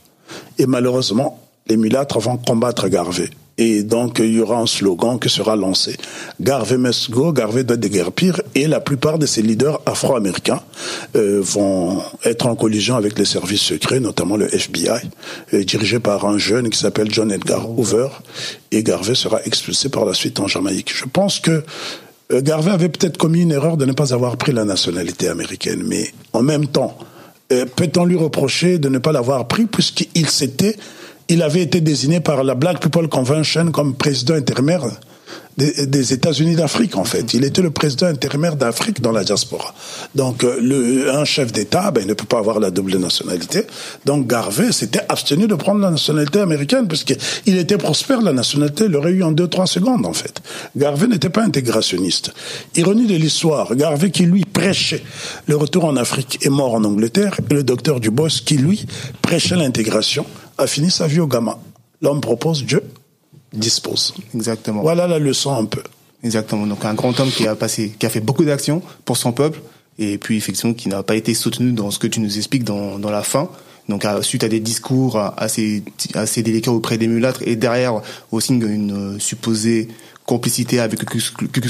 [0.59, 3.31] Et malheureusement, les mulâtres vont combattre Garvey.
[3.57, 5.97] Et donc, il y aura un slogan qui sera lancé.
[6.41, 8.43] Garvey must go, Garvey doit déguerpir.
[8.55, 10.61] Et la plupart de ces leaders afro-américains
[11.15, 15.09] euh, vont être en collision avec les services secrets, notamment le FBI,
[15.53, 18.09] euh, dirigé par un jeune qui s'appelle John Edgar Hoover.
[18.73, 20.93] Et Garvey sera expulsé par la suite en Jamaïque.
[20.93, 21.63] Je pense que
[22.33, 25.85] euh, Garvey avait peut-être commis une erreur de ne pas avoir pris la nationalité américaine.
[25.87, 26.99] Mais en même temps,
[27.49, 30.77] peut-on lui reprocher de ne pas l'avoir pris puisqu'il s'était
[31.29, 34.85] il avait été désigné par la Black People Convention comme président intérimaire
[35.57, 37.35] des, États-Unis d'Afrique, en fait.
[37.35, 39.75] Il était le président intérimaire d'Afrique dans la diaspora.
[40.15, 43.65] Donc, euh, un chef d'État, ben, il ne peut pas avoir la double nationalité.
[44.05, 49.13] Donc, Garvey s'était abstenu de prendre la nationalité américaine, puisqu'il était prospère, la nationalité l'aurait
[49.13, 50.43] eu en deux, trois secondes, en fait.
[50.77, 52.33] Garvey n'était pas intégrationniste.
[52.75, 55.05] Ironie de l'histoire, Garvey, qui lui prêchait
[55.47, 58.87] le retour en Afrique, est mort en Angleterre, et le docteur Dubois, qui lui
[59.23, 60.27] prêchait l'intégration,
[60.59, 61.59] a fini sa vie au Gamma.
[62.01, 62.83] L'homme propose, Dieu
[63.53, 64.15] dispose.
[64.35, 64.83] Exactement.
[64.83, 65.83] Voilà la leçon un peu.
[66.23, 66.67] Exactement.
[66.67, 69.61] Donc un grand homme qui a passé, qui a fait beaucoup d'actions pour son peuple,
[69.99, 72.99] et puis effectivement qui n'a pas été soutenu dans ce que tu nous expliques dans,
[72.99, 73.49] dans la fin.
[73.89, 75.83] Donc suite à des discours assez
[76.15, 78.01] assez délicats auprès des mulâtres et derrière
[78.33, 79.89] aussi une, supposée
[80.25, 81.21] complicité avec Ku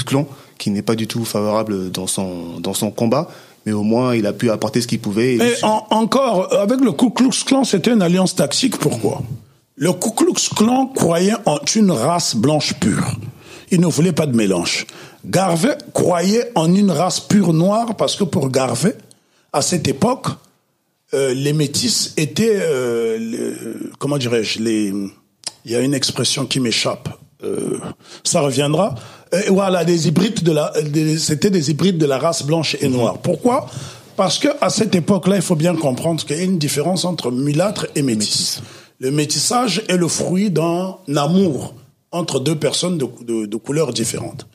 [0.05, 0.25] Clan
[0.57, 3.29] qui n'est pas du tout favorable dans son dans son combat
[3.65, 5.35] mais au moins il a pu apporter ce qu'il pouvait.
[5.35, 8.77] Et, encore, avec le Ku Klux Klan, c'était une alliance taxique.
[8.77, 9.21] Pourquoi?
[9.75, 13.15] Le Ku Klux Klan croyait en une race blanche pure.
[13.71, 14.85] Il ne voulait pas de mélange.
[15.25, 18.95] Garvey croyait en une race pure noire parce que pour Garvey,
[19.51, 20.27] à cette époque,
[21.13, 24.93] euh, les métis étaient, euh, comment dirais-je, les,
[25.65, 27.09] il y a une expression qui m'échappe.
[27.43, 27.79] Euh,
[28.23, 28.95] ça reviendra.
[29.31, 30.71] Et voilà, des hybrides de la,
[31.17, 33.17] c'était des hybrides de la race blanche et noire.
[33.17, 33.67] Pourquoi?
[34.15, 37.31] Parce que à cette époque-là, il faut bien comprendre qu'il y a une différence entre
[37.31, 38.61] mulâtre et métis.
[38.99, 41.73] Le métissage est le fruit d'un amour
[42.11, 44.47] entre deux personnes de, de, couleurs différentes.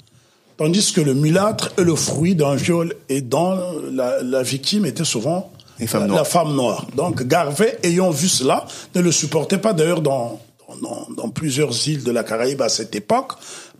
[0.57, 3.59] Tandis que le mulâtre est le fruit d'un viol et dont
[3.93, 6.87] la, la victime était souvent la, la, femme noire.
[6.97, 10.41] Donc Garvey, ayant vu cela, ne le supportait pas d'ailleurs dans
[10.83, 13.33] dans, dans, plusieurs îles de la Caraïbe à cette époque,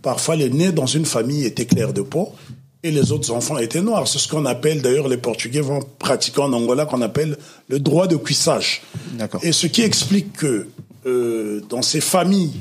[0.03, 2.33] parfois les nés dans une famille étaient clairs de peau
[2.83, 4.09] et les autres enfants étaient noirs.
[4.09, 7.37] C'est ce qu'on appelle, d'ailleurs, les Portugais vont pratiquer en Angola, qu'on appelle
[7.69, 8.83] le droit de cuissage.
[9.43, 10.67] Et ce qui explique que
[11.07, 12.53] euh, dans ces familles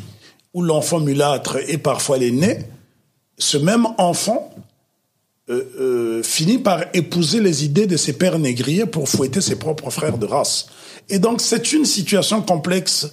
[0.54, 2.60] où l'enfant mulâtre est parfois l'aîné,
[3.38, 4.54] ce même enfant
[5.50, 9.90] euh, euh, finit par épouser les idées de ses pères négriers pour fouetter ses propres
[9.90, 10.68] frères de race.
[11.10, 13.10] Et donc c'est une situation complexe.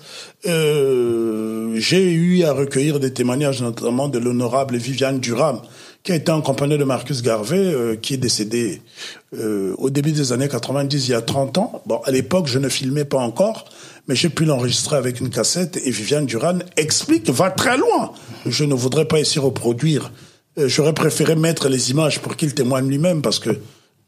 [1.79, 5.61] J'ai eu à recueillir des témoignages notamment de l'honorable Viviane Durham,
[6.03, 8.81] qui a été en compagnie de Marcus Garvey, euh, qui est décédé
[9.39, 11.83] euh, au début des années 90, il y a 30 ans.
[11.85, 13.67] Bon, à l'époque, je ne filmais pas encore,
[14.09, 18.13] mais j'ai pu l'enregistrer avec une cassette et Viviane Durham explique, va très loin.
[18.47, 20.13] Je ne voudrais pas ici reproduire.
[20.59, 23.51] Euh, j'aurais préféré mettre les images pour qu'il témoigne lui-même parce que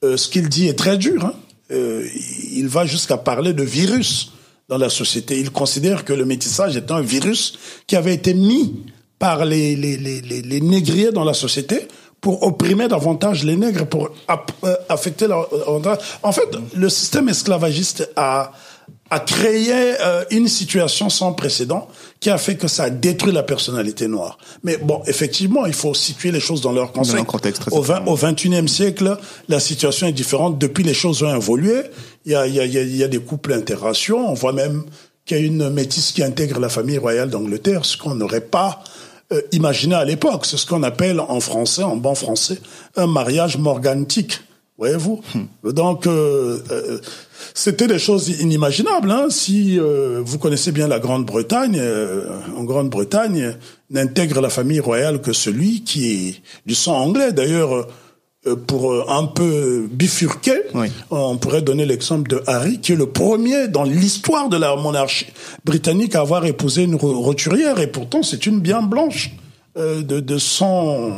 [0.03, 1.25] ce qu'il dit est très dur.
[1.25, 1.35] Hein.
[1.71, 4.31] il va jusqu'à parler de virus
[4.69, 5.39] dans la société.
[5.39, 8.85] Il considère que le métissage est un virus qui avait été mis
[9.19, 11.89] par les, les, les, les, négriers dans la société
[12.21, 14.11] pour opprimer davantage les nègres, pour
[14.65, 15.49] euh, affecter leur...
[15.53, 18.53] Euh, en fait, le système esclavagiste a,
[19.11, 21.89] a créé euh, une situation sans précédent
[22.21, 24.39] qui a fait que ça a détruit la personnalité noire.
[24.65, 27.25] Mais bon, effectivement, il faut situer les choses dans leur contexte.
[27.25, 29.17] contexte au, 20, au 21e siècle,
[29.49, 30.59] la situation est différente.
[30.59, 31.83] Depuis, les choses ont évolué.
[32.25, 34.19] Il y a, il y a, il y a des couples interraciaux.
[34.19, 34.85] On voit même
[35.25, 38.83] qu'il y a une métisse qui intègre la famille royale d'Angleterre, ce qu'on n'aurait pas
[39.33, 40.47] euh, imaginé à l'époque.
[40.47, 42.59] C'est ce qu'on appelle en français, en bon français,
[42.97, 44.41] un mariage morgantique.
[44.79, 45.73] Voyez-vous hmm.
[45.73, 46.99] Donc, euh, euh,
[47.53, 49.11] c'était des choses inimaginables.
[49.11, 49.27] Hein.
[49.29, 51.83] Si vous connaissez bien la Grande-Bretagne,
[52.57, 53.57] en Grande-Bretagne,
[53.91, 57.33] n'intègre la famille royale que celui qui est du sang anglais.
[57.33, 57.87] D'ailleurs, euh,
[58.55, 60.61] pour euh, un peu bifurquer,
[61.11, 65.27] on pourrait donner l'exemple de Harry, qui est le premier dans l'histoire de la monarchie
[65.65, 69.33] britannique à avoir épousé une roturière, et pourtant c'est une bien blanche
[69.77, 71.11] euh, de, de sang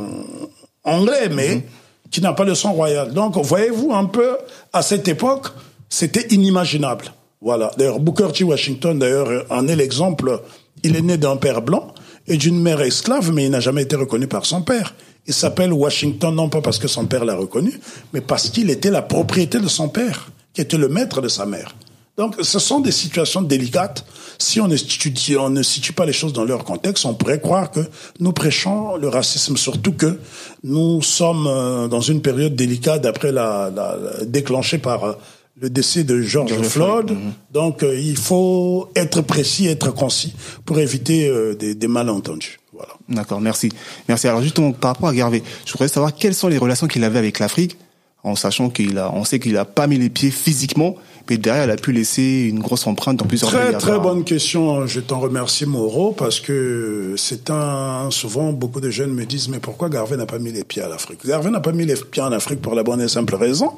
[0.84, 1.62] anglais, mais mhm.
[2.10, 3.12] qui n'a pas le sang royal.
[3.12, 4.36] Donc, voyez-vous un peu,
[4.72, 5.48] à cette époque,
[5.88, 7.06] c'était inimaginable.
[7.40, 7.70] Voilà.
[7.76, 8.44] D'ailleurs, Booker T.
[8.44, 10.42] Washington, d'ailleurs, en est l'exemple.
[10.82, 11.92] Il est né d'un père blanc
[12.26, 14.94] et d'une mère esclave, mais il n'a jamais été reconnu par son père.
[15.30, 17.78] Il s'appelle Washington non pas parce que son père l'a reconnu,
[18.12, 21.46] mais parce qu'il était la propriété de son père, qui était le maître de sa
[21.46, 21.76] mère.
[22.16, 24.04] Donc, ce sont des situations délicates.
[24.38, 27.38] Si on ne, situe, on ne situe pas les choses dans leur contexte, on pourrait
[27.38, 27.78] croire que
[28.18, 30.18] nous prêchons le racisme, surtout que
[30.64, 35.12] nous sommes euh, dans une période délicate après la, la, déclenchée par euh,
[35.60, 37.12] le décès de George, Floyd.
[37.12, 37.32] Mhm.
[37.52, 42.59] Donc, euh, il faut être précis, être concis pour éviter des, des malentendus.
[43.08, 43.70] D'accord, merci.
[44.08, 44.28] Merci.
[44.28, 47.18] Alors justement, par rapport à Garvey, je voudrais savoir quelles sont les relations qu'il avait
[47.18, 47.76] avec l'Afrique,
[48.22, 50.96] en sachant qu'il a, on sait qu'il a pas mis les pieds physiquement,
[51.28, 54.86] mais derrière, il a pu laisser une grosse empreinte dans plusieurs très, Très, bonne question.
[54.86, 59.60] Je t'en remercie, Moreau, parce que c'est un, souvent, beaucoup de jeunes me disent, mais
[59.60, 61.24] pourquoi Garvey n'a pas mis les pieds à l'Afrique?
[61.24, 63.72] Garvey n'a pas mis les pieds en Afrique pour la bonne et simple raison.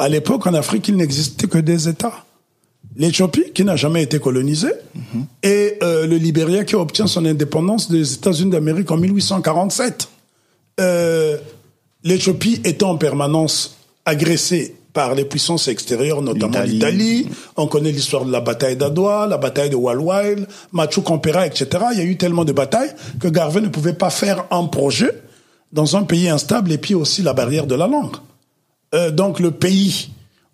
[0.00, 2.24] À l'époque, en Afrique, il n'existait que des États
[2.98, 4.72] l'Éthiopie qui n'a jamais été colonisée
[5.42, 10.08] et euh, le Libéria qui obtient son indépendance des États-Unis d'Amérique en 1847.
[10.80, 11.38] Euh,
[12.04, 17.28] L'Éthiopie étant en permanence agressée par les puissances extérieures, notamment l'Italie.
[17.56, 21.68] On connaît l'histoire de la bataille d'Adwa, la bataille de Walwil, Machu Campera, etc.
[21.92, 25.10] Il y a eu tellement de batailles que Garvey ne pouvait pas faire un projet
[25.72, 28.16] dans un pays instable et puis aussi la barrière de la langue.
[28.94, 30.10] Euh, donc le pays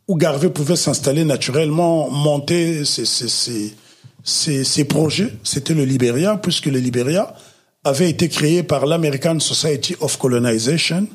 [0.08, 3.74] où Garvey pouvait s'installer naturellement, monter ses, ses,
[4.22, 7.34] ses, ses projets, c'était le Liberia, puisque le Liberia
[7.84, 11.06] avait été créé par l'American Society of Colonization,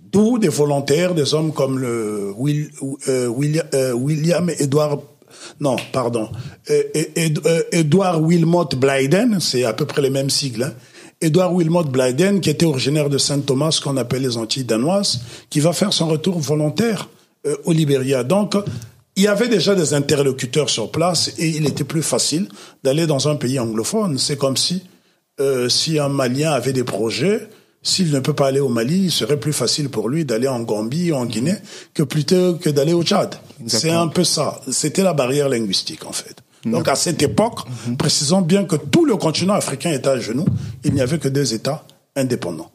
[0.00, 2.70] d'où des volontaires, des hommes comme le Will,
[3.08, 5.00] euh, William, euh, Edward
[5.60, 6.28] non, pardon,
[6.70, 6.82] euh,
[7.72, 10.64] Edward Wilmot Blyden, c'est à peu près les mêmes sigles.
[10.64, 10.74] Hein.
[11.20, 15.60] Edward Wilmot Blyden, qui était originaire de Saint Thomas, qu'on appelle les Antilles danoises, qui
[15.60, 17.08] va faire son retour volontaire
[17.46, 18.24] euh, au Libéria.
[18.24, 18.54] Donc,
[19.16, 22.48] il y avait déjà des interlocuteurs sur place et il était plus facile
[22.82, 24.18] d'aller dans un pays anglophone.
[24.18, 24.84] C'est comme si,
[25.40, 27.48] euh, si un Malien avait des projets,
[27.82, 30.60] s'il ne peut pas aller au Mali, il serait plus facile pour lui d'aller en
[30.60, 31.56] Gambie ou en Guinée
[31.94, 33.34] que plutôt que d'aller au Tchad.
[33.66, 34.60] C'est un peu ça.
[34.70, 36.36] C'était la barrière linguistique, en fait.
[36.64, 37.96] Donc, à cette époque, mhm.
[37.96, 40.46] précisons bien que tout le continent africain était à genoux.
[40.84, 42.70] Il n'y avait que deux États indépendants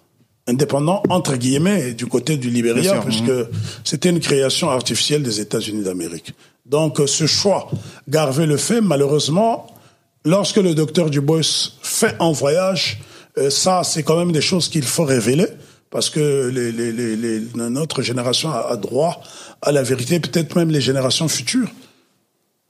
[0.48, 3.48] indépendant entre guillemets du côté du Libéria puisque mhm.
[3.84, 6.34] c'était une création artificielle des États-Unis d'Amérique.
[6.66, 7.70] Donc ce choix,
[8.08, 9.68] Garvey le fait malheureusement
[10.26, 11.42] lorsque le docteur Dubois
[11.82, 13.00] fait un voyage,
[13.38, 15.48] euh, ça c'est quand même des choses qu'il faut révéler
[15.90, 19.22] parce que les, les, les, notre génération a, droit
[19.62, 21.70] à la vérité, peut-être même les générations futures.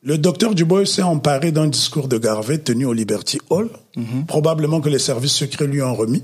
[0.04, 4.26] Le docteur Dubois s'est emparé d'un discours de Garvey tenu au Liberty Hall, mhm.
[4.28, 6.24] probablement que les services secrets lui ont remis.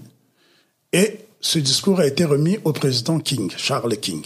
[0.94, 4.24] Et ce discours a été remis au président King, Charles King.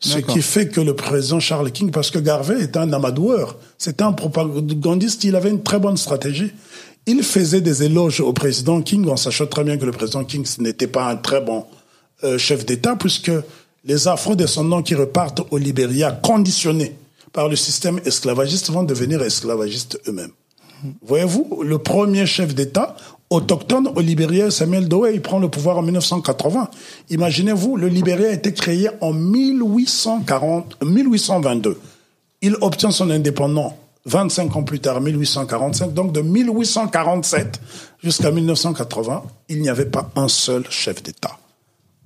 [0.00, 4.02] Ce qui fait que le président Charles King, parce que Garvey était un amadoueur, c'était
[4.02, 6.52] un propagandiste, il avait une très bonne stratégie.
[7.06, 10.44] Il faisait des éloges au président King en sachant très bien que le président King
[10.58, 11.66] n'était pas un très bon
[12.24, 13.30] euh, chef d'État, puisque
[13.84, 16.96] les afro-descendants qui repartent au Libéria, conditionnés
[17.32, 20.32] par le système esclavagiste, vont devenir esclavagistes eux-mêmes.
[21.02, 22.96] Voyez-vous, le premier chef d'État
[23.30, 26.68] autochtone au Libéria, Samuel Doe, il prend le pouvoir en 1980.
[27.10, 31.78] Imaginez-vous, le Libéria a été créé en 1840, 1822.
[32.42, 33.74] Il obtient son indépendance
[34.06, 35.94] 25 ans plus tard, 1845.
[35.94, 37.60] Donc de 1847
[38.02, 41.38] jusqu'à 1980, il n'y avait pas un seul chef d'État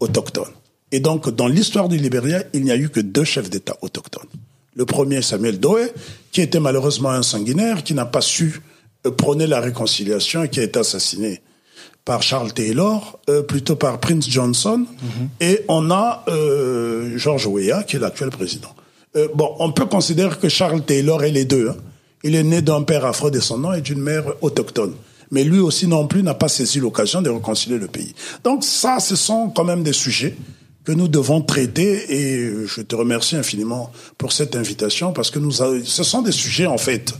[0.00, 0.50] autochtone.
[0.92, 4.28] Et donc, dans l'histoire du Libéria, il n'y a eu que deux chefs d'État autochtones.
[4.76, 5.88] Le premier, Samuel Doe,
[6.30, 8.60] qui était malheureusement un sanguinaire, qui n'a pas su
[9.06, 11.40] euh, prôner la réconciliation et qui a été assassiné
[12.04, 14.86] par Charles Taylor, euh, plutôt par Prince Johnson.
[15.02, 15.28] Mhm.
[15.40, 18.74] Et on a euh, George Weah, qui est l'actuel président.
[19.16, 21.70] Euh, bon, on peut considérer que Charles Taylor est les deux.
[21.70, 21.76] Hein.
[22.22, 24.94] Il est né d'un père afro-descendant et d'une mère autochtone
[25.30, 28.14] mais lui aussi non plus n'a pas saisi l'occasion de réconcilier le pays.
[28.44, 30.36] Donc ça, ce sont quand même des sujets
[30.84, 35.50] que nous devons traiter et je te remercie infiniment pour cette invitation parce que nous,
[35.50, 37.14] ce sont des sujets en fait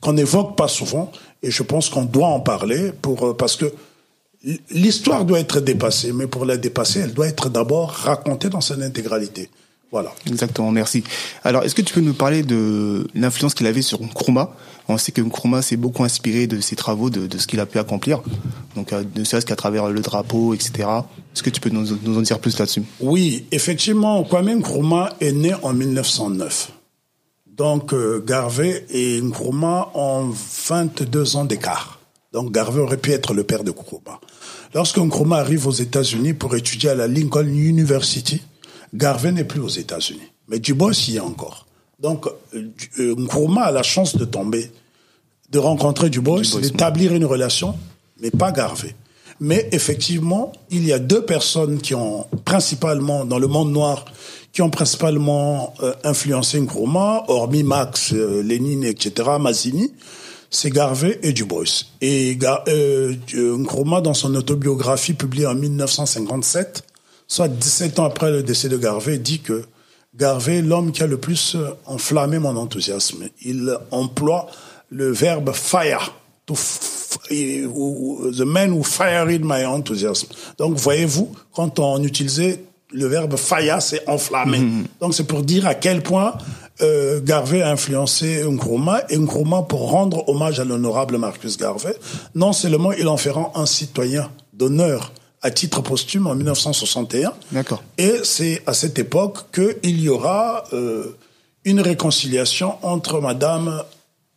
[0.00, 1.12] qu'on n'évoque pas souvent
[1.42, 3.72] et je pense qu'on doit en parler pour euh, parce que
[4.70, 8.80] l'histoire doit être dépassée, mais pour la dépasser, elle doit être d'abord racontée dans son
[8.80, 9.50] intégralité.
[9.92, 10.12] Voilà.
[10.28, 11.02] Exactement, merci.
[11.42, 14.54] Alors, est-ce que tu peux nous parler de l'influence qu'il avait sur Nkrumah?
[14.86, 17.66] On sait que Nkrumah s'est beaucoup inspiré de ses travaux, de, de ce qu'il a
[17.66, 18.22] pu accomplir,
[18.76, 20.88] donc euh, ne serait-ce qu'à travers le drapeau, etc.
[21.34, 22.82] Est-ce que tu peux nous, nous en dire plus là-dessus?
[23.00, 26.72] Oui, effectivement, Kwame Nkrumah est né en 1909.
[27.60, 32.00] Donc, euh, Garvey et Nkrumah ont 22 ans d'écart.
[32.32, 34.18] Donc, Garvey aurait pu être le père de Nkrumah.
[34.72, 38.40] Lorsque Nkrumah arrive aux États-Unis pour étudier à la Lincoln University,
[38.94, 41.66] Garvey n'est plus aux États-Unis, mais Dubois y est encore.
[41.98, 44.72] Donc, euh, euh, Nkrumah a la chance de tomber,
[45.50, 47.74] de rencontrer Dubois, d'établir une relation,
[48.22, 48.94] mais pas Garvey.
[49.38, 54.06] Mais effectivement, il y a deux personnes qui ont principalement, dans le monde noir,
[54.52, 59.92] qui ont principalement euh, influencé Nkrumah, hormis Max, Lénine, etc., Mazzini,
[60.50, 61.64] c'est Garvey et Dubois.
[62.00, 62.36] Et
[62.68, 66.82] euh, Nkrumah, dans son autobiographie publiée en 1957,
[67.28, 69.64] soit 17 ans après le décès de Garvey, dit que
[70.16, 74.48] Garvey, l'homme qui a le plus euh, enflammé mon enthousiasme, il emploie
[74.90, 76.12] le verbe fire,
[77.30, 80.26] the man who fired my enthusiasm.
[80.58, 84.58] Donc, voyez-vous, quand on utilisait le verbe fire, c'est enflammer.
[84.58, 84.84] Mm-hmm.
[85.00, 86.34] Donc, c'est pour dire à quel point
[86.82, 91.94] euh, Garvey a influencé Nkrumah, et Nkrumah, pour rendre hommage à l'honorable Marcus Garvey,
[92.34, 95.12] non seulement il en fera un citoyen d'honneur
[95.42, 97.32] à titre posthume en 1961.
[97.52, 97.82] D'accord.
[97.98, 101.16] Et c'est à cette époque qu'il y aura euh,
[101.64, 103.82] une réconciliation entre Madame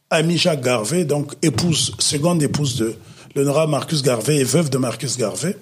[0.09, 2.95] Amija Garvey, donc épouse, seconde épouse de
[3.35, 5.57] l'honorable Marcus Garvey et veuve de Marcus Garvey,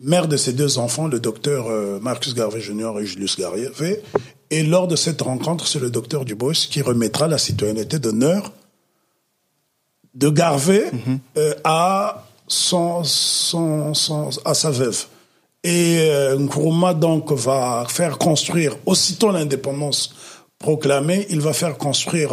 [0.00, 2.92] mère de ses deux enfants, le docteur euh, Marcus Garvey Jr.
[3.00, 4.02] et Julius Garvey.
[4.50, 8.52] Et lors de cette rencontre, c'est le docteur Dubois qui remettra la citoyenneté d'honneur
[10.14, 11.18] de Garvey mhm.
[11.36, 15.06] euh, à son, son, son, à sa veuve.
[15.64, 20.14] Et euh, Nkrumah donc va faire construire, aussitôt l'indépendance
[20.58, 22.32] proclamée, il va faire construire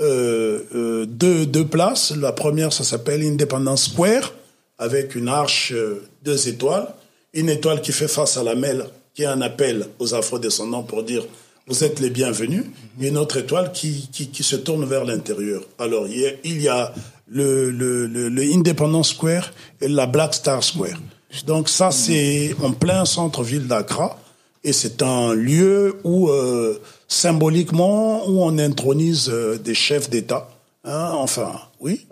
[0.00, 2.12] euh deux, deux places.
[2.16, 4.32] La première, ça s'appelle Independence Square,
[4.78, 6.88] avec une arche, euh, deux étoiles.
[7.34, 11.02] Une étoile qui fait face à la mer, qui est un appel aux afro-descendants pour
[11.02, 11.24] dire
[11.68, 12.64] vous êtes les bienvenus.
[13.00, 15.62] Et une autre étoile qui, qui, qui se tourne vers l'intérieur.
[15.78, 16.94] Alors, il y a, il y a
[17.28, 20.98] le, le, le, Independence Square et la Black Star Square.
[21.46, 24.18] Donc ça, c'est en plein centre-ville d'Accra.
[24.64, 30.48] Et c'est un lieu où, euh, symboliquement, où on intronise euh, des chefs d'État.
[30.84, 32.06] Hein, enfin, oui,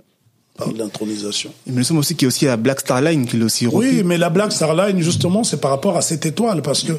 [0.56, 1.50] par l'intronisation.
[1.66, 4.02] Il me semble aussi qu'il y a aussi la Black Star Line qui aussi Oui,
[4.04, 6.92] mais la Black Star Line, justement, c'est par rapport à cette étoile, parce que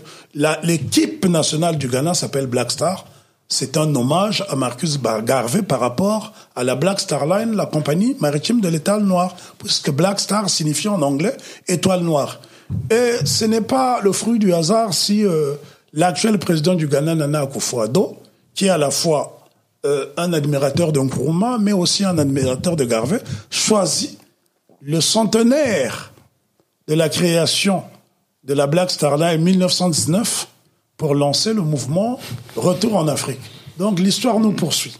[0.64, 3.06] l'équipe nationale du Ghana s'appelle Black Star.
[3.50, 8.16] C'est un hommage à Marcus Garvey par rapport à la Black Star Line, la compagnie
[8.20, 11.36] maritime de l'étoile noire, puisque Black Star signifie en anglais
[11.68, 12.42] étoile noire.
[12.92, 15.54] Et ce n'est pas le fruit du hasard si euh,
[15.94, 18.18] l'actuel président du Ghana, Nana Akufo-Addo,
[18.54, 19.37] qui est à la fois
[19.86, 23.20] euh, un admirateur de Nkrumah, mais aussi un admirateur de Garvey,
[23.50, 24.18] choisit
[24.82, 26.14] le centenaire
[26.88, 27.84] de la création
[28.44, 30.48] de la Black Star Line 1919
[30.96, 32.20] pour lancer le mouvement
[32.56, 33.40] Retour en Afrique.
[33.78, 34.98] Donc l'histoire nous poursuit.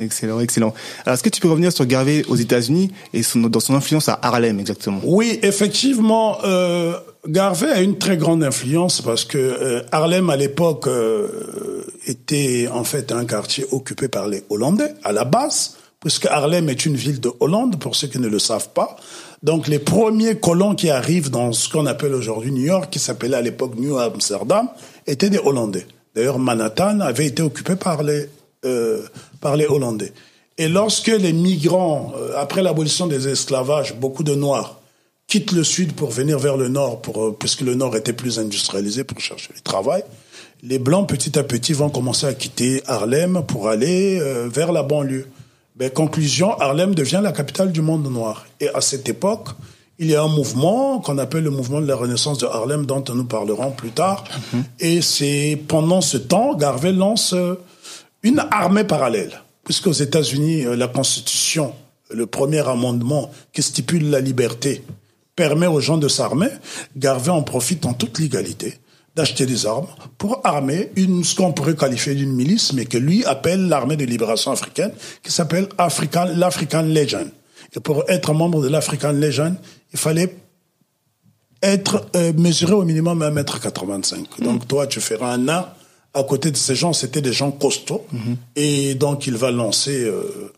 [0.00, 0.72] Excellent, excellent.
[1.04, 4.08] Alors, est-ce que tu peux revenir sur Garvey aux États-Unis et son, dans son influence
[4.08, 5.00] à Harlem exactement?
[5.04, 6.94] Oui, effectivement, euh,
[7.28, 10.88] Garvey a une très grande influence parce que euh, Harlem à l'époque
[12.06, 16.86] était en fait un quartier occupé par les Hollandais à la base, puisque Harlem est
[16.86, 18.96] une ville de Hollande pour ceux qui ne le savent pas.
[19.42, 23.36] Donc les premiers colons qui arrivent dans ce qu'on appelle aujourd'hui New York, qui s'appelait
[23.36, 24.68] à l'époque New Amsterdam,
[25.06, 25.86] étaient des Hollandais.
[26.14, 28.28] D'ailleurs, Manhattan avait été occupé par les
[28.66, 29.02] euh,
[29.40, 30.12] par les Hollandais.
[30.58, 34.78] Et lorsque les migrants, euh, après l'abolition des esclavages, beaucoup de Noirs
[35.26, 38.38] quittent le Sud pour venir vers le Nord, pour, euh, puisque le Nord était plus
[38.38, 40.04] industrialisé pour chercher du travail,
[40.62, 45.26] les Blancs, petit à petit, vont commencer à quitter Harlem pour aller vers la banlieue.
[45.76, 48.46] Ben, conclusion, Harlem devient la capitale du monde noir.
[48.60, 49.48] Et à cette époque,
[49.98, 53.04] il y a un mouvement qu'on appelle le mouvement de la Renaissance de Harlem, dont
[53.14, 54.24] nous parlerons plus tard.
[54.52, 54.64] Mhm.
[54.80, 57.34] Et c'est pendant ce temps, Garvey lance
[58.22, 59.42] une armée parallèle.
[59.64, 61.72] Puisqu'aux États-Unis, euh, la Constitution,
[62.10, 64.82] le premier amendement qui stipule la liberté,
[65.36, 66.48] permet aux gens de s'armer,
[66.96, 68.79] Garvey en profite en toute légalité
[69.16, 69.88] d'acheter des armes
[70.18, 74.04] pour armer une, ce qu'on pourrait qualifier d'une milice, mais que lui appelle l'armée de
[74.04, 74.92] libération africaine,
[75.22, 77.30] qui s'appelle African, l'African Legion.
[77.74, 79.56] Et pour être membre de l'African Legion,
[79.92, 80.36] il fallait
[81.62, 84.42] être euh, mesuré au minimum 1m85.
[84.42, 85.66] Donc toi, tu feras un an
[86.14, 88.06] à côté de ces gens, c'était des gens costauds.
[88.12, 88.36] Mhm.
[88.56, 90.52] Et donc, il va lancer, euh,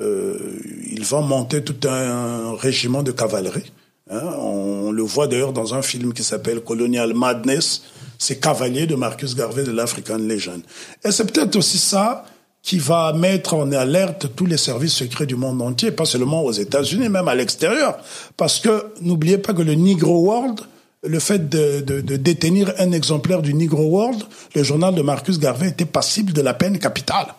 [0.00, 3.72] euh, il va monter tout un régiment de cavalerie.
[4.12, 4.34] Hein.
[4.38, 7.82] On le voit d'ailleurs dans un film qui s'appelle Colonial Madness.
[8.18, 10.62] C'est Cavalier de Marcus Garvey de l'African Legend.
[11.04, 12.24] Et c'est peut-être aussi ça
[12.62, 16.52] qui va mettre en alerte tous les services secrets du monde entier, pas seulement aux
[16.52, 17.98] États-Unis, même à l'extérieur.
[18.36, 20.60] Parce que n'oubliez pas que le Negro World,
[21.02, 24.22] le fait de, de, détenir un exemplaire du Negro World,
[24.54, 27.34] le journal de Marcus Garvey était passible de la peine capitale.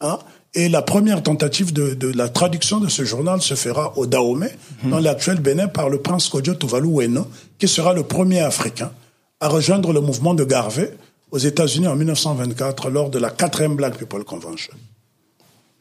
[0.00, 0.18] Hein?
[0.54, 4.56] Et la première tentative de, de, la traduction de ce journal se fera au Dahomey,
[4.82, 4.90] mhm.
[4.90, 7.26] dans l'actuel Bénin, par le prince Kodjo Tuvalu Weno,
[7.58, 8.92] qui sera le premier Africain
[9.40, 10.96] à rejoindre le mouvement de Garvey
[11.30, 14.72] aux États-Unis en 1924 lors de la quatrième Black People Convention.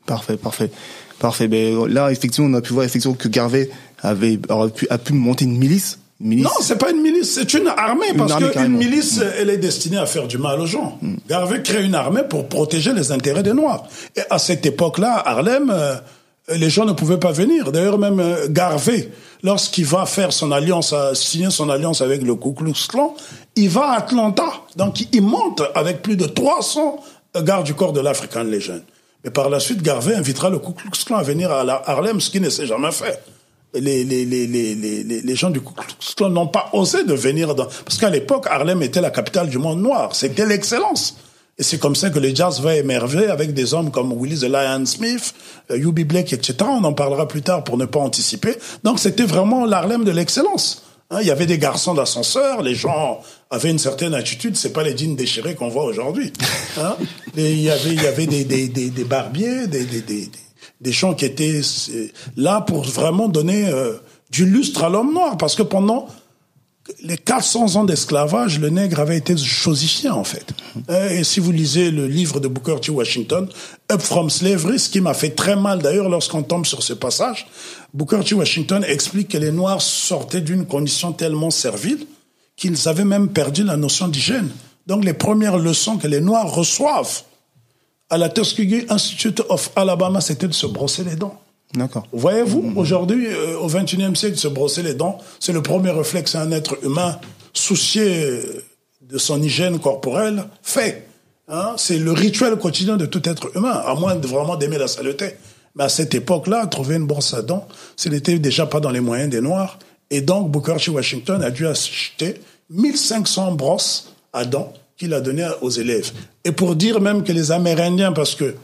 [0.05, 0.71] Parfait, parfait,
[1.19, 1.47] parfait.
[1.47, 3.69] Ben, là, effectivement, on a pu voir effectivement que Garvey
[4.01, 4.37] avait
[4.75, 8.35] pu, a pu monter une milice non, c'est pas une milice, c'est une armée, parce
[8.35, 10.97] qu'une milice, elle est destinée à faire du mal aux gens.
[11.01, 11.15] Mm.
[11.27, 13.83] Garvey crée une armée pour protéger les intérêts des Noirs.
[14.15, 15.95] Et à cette époque-là, Harlem, euh,
[16.49, 17.71] les gens ne pouvaient pas venir.
[17.71, 19.09] D'ailleurs, même euh, Garvey,
[19.43, 23.15] lorsqu'il va faire son alliance, signer son alliance avec le Ku Klux Klan,
[23.55, 24.45] il va à Atlanta.
[24.77, 27.03] Donc, il monte avec plus de 300
[27.41, 28.81] gardes du corps de l'African Legion.
[29.25, 32.29] Mais par la suite, Garvey invitera le Ku Klux Klan à venir à Harlem, ce
[32.29, 33.21] qui ne s'est jamais fait
[33.73, 37.65] les, les, les, les, les gens du Klux n'ont pas osé de venir dans...
[37.65, 40.15] Parce qu'à l'époque, Harlem était la capitale du monde noir.
[40.15, 41.17] C'était l'excellence.
[41.57, 44.85] Et c'est comme ça que le jazz va émerger avec des hommes comme Willie the
[44.85, 45.35] Smith,
[45.71, 46.01] euh, B.
[46.01, 46.55] Blake, etc.
[46.61, 48.55] On en parlera plus tard pour ne pas anticiper.
[48.83, 50.83] Donc c'était vraiment l'Harlem de l'excellence.
[51.11, 53.21] Hein, il y avait des garçons d'ascenseur, les gens
[53.51, 56.33] avaient une certaine attitude, c'est pas les jeans déchirés qu'on voit aujourd'hui.
[56.79, 56.95] Hein.
[57.37, 60.31] il y avait, il y avait des, des, des, des barbiers, des, des, des,
[60.83, 61.61] des gens qui étaient
[62.35, 63.93] là pour vraiment donner euh,
[64.29, 66.07] du lustre à l'homme noir, parce que pendant
[67.01, 70.53] les 400 ans d'esclavage, le nègre avait été chosifié en fait.
[70.89, 72.91] Et si vous lisez le livre de Booker T.
[72.91, 73.47] Washington,
[73.89, 77.47] Up from Slavery, ce qui m'a fait très mal d'ailleurs lorsqu'on tombe sur ce passage,
[77.93, 78.35] Booker T.
[78.35, 82.05] Washington explique que les Noirs sortaient d'une condition tellement servile
[82.57, 84.49] qu'ils avaient même perdu la notion d'hygiène.
[84.85, 87.23] Donc les premières leçons que les Noirs reçoivent
[88.13, 91.41] à la Tuskegee Institute of Alabama, c'était de se brosser les dents.
[91.73, 92.05] D'accord.
[92.11, 96.51] Voyez-vous, aujourd'hui, euh, au XXIe siècle, se brosser les dents, c'est le premier réflexe un
[96.51, 97.19] être humain
[97.53, 98.39] soucié
[99.01, 101.07] de son hygiène corporelle fait.
[101.47, 101.73] Hein?
[101.77, 105.31] C'est le rituel quotidien de tout être humain, à moins de vraiment d'aimer la saleté.
[105.75, 108.99] Mais à cette époque-là, trouver une brosse à dents, ce n'était déjà pas dans les
[108.99, 109.79] moyens des Noirs.
[110.11, 110.91] Et donc, Booker T.
[110.91, 112.35] Washington a dû acheter
[112.69, 116.11] 1500 brosses à dents qu'il a donné aux élèves.
[116.43, 118.55] Et pour dire même que les Amérindiens, parce que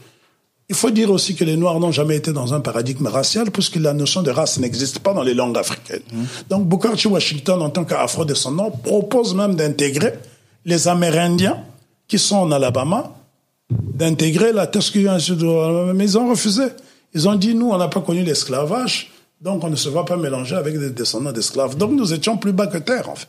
[0.72, 3.78] il faut dire aussi que les Noirs n'ont jamais été dans un paradigme racial, puisque
[3.78, 6.04] la notion de race n'existe pas dans les langues africaines.
[6.14, 6.24] Mmh.
[6.48, 7.08] Donc Booker T.
[7.08, 10.14] Washington, en tant qu'afro-descendant, propose même d'intégrer
[10.66, 11.58] les Amérindiens
[12.08, 13.16] qui sont en Alabama,
[13.72, 15.10] d'intégrer la Tuskegee
[15.96, 16.66] Mais ils ont refusé.
[17.16, 19.12] Ils ont dit, nous, on n'a pas connu l'esclavage,
[19.42, 21.78] donc on ne se va pas mélanger avec des descendants d'esclaves.
[21.78, 23.28] Donc nous étions plus bas que terre, en fait.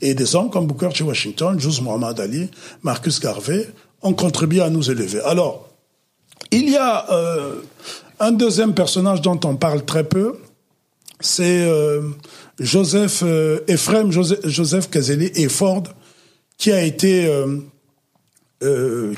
[0.00, 1.04] Et des hommes comme Booker T.
[1.04, 2.50] Washington, Jus Muhammad Ali,
[2.82, 3.68] Marcus Garvey
[4.00, 5.20] ont contribué à nous élever.
[5.20, 5.68] Alors,
[6.50, 7.56] il y a euh,
[8.18, 10.38] un deuxième personnage dont on parle très peu,
[11.20, 12.02] c'est euh,
[12.58, 15.84] Joseph euh, Joseph, Joseph Kazeli Ford,
[16.56, 17.30] qui a été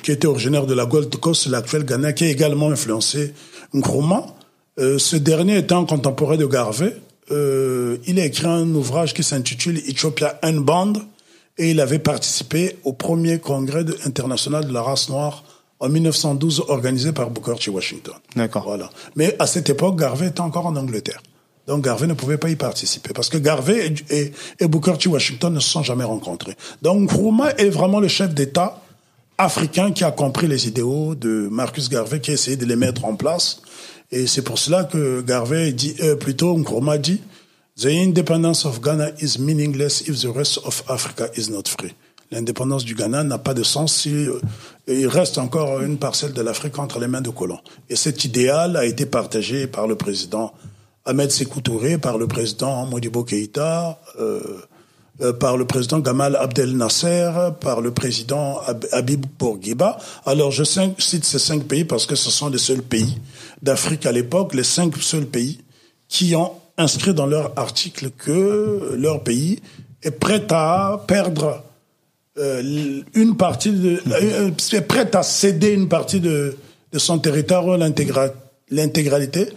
[0.03, 3.35] qui était originaire de la Gold Coast, l'actuel Ghana, qui a également influencé
[3.75, 4.34] Nkrumah.
[4.79, 6.97] Ce dernier étant contemporain de Garvey,
[7.31, 10.99] euh, il a écrit un ouvrage qui s'intitule Ethiopia Unbound
[11.57, 15.45] et il avait participé au premier congrès international de la race noire
[15.81, 17.71] en 1912 organisé par Booker T.
[17.71, 18.15] Washington.
[18.37, 18.65] D'accord.
[18.65, 18.91] Voilà.
[19.17, 21.23] Mais à cette époque, Garvey était encore en Angleterre.
[21.67, 25.09] Donc Garvey ne pouvait pas y participer parce que Garvey et, et, Booker T.
[25.09, 26.57] Washington ne se sont jamais rencontrés.
[26.83, 28.83] Donc Nkrumah est vraiment le chef d'État
[29.39, 33.05] africain qui a compris les idéaux de Marcus Garvey, qui a essayé de les mettre
[33.07, 33.63] en place.
[34.11, 37.21] Et c'est pour cela que Garvey dit, euh, plutôt Nkrumah dit,
[37.77, 41.93] The independence of Ghana is meaningless if the rest of Africa is not free.
[42.31, 44.41] L'indépendance du Ghana n'a pas de sens si euh,
[44.87, 47.59] il reste encore une parcelle de l'Afrique entre les mains de colons.
[47.91, 50.53] Et cet idéal a été partagé par le président
[51.05, 54.41] Ahmed Sékou Touré, par le président Modibo Keïta, euh,
[55.21, 57.31] euh, par le président Gamal Abdel Nasser,
[57.61, 58.59] par le président
[58.91, 59.99] Habib Bourguiba.
[60.27, 63.19] Alors je cite ces cinq pays parce que ce sont les seuls pays
[63.63, 65.61] d'Afrique à l'époque, les cinq seuls pays
[66.09, 69.61] qui ont inscrit dans leur article que leur pays
[70.03, 71.63] est prêt à perdre
[72.39, 76.57] euh, une partie de, euh, prêt à céder une partie de,
[76.93, 77.65] de son territoire
[78.71, 79.49] l'intégralité,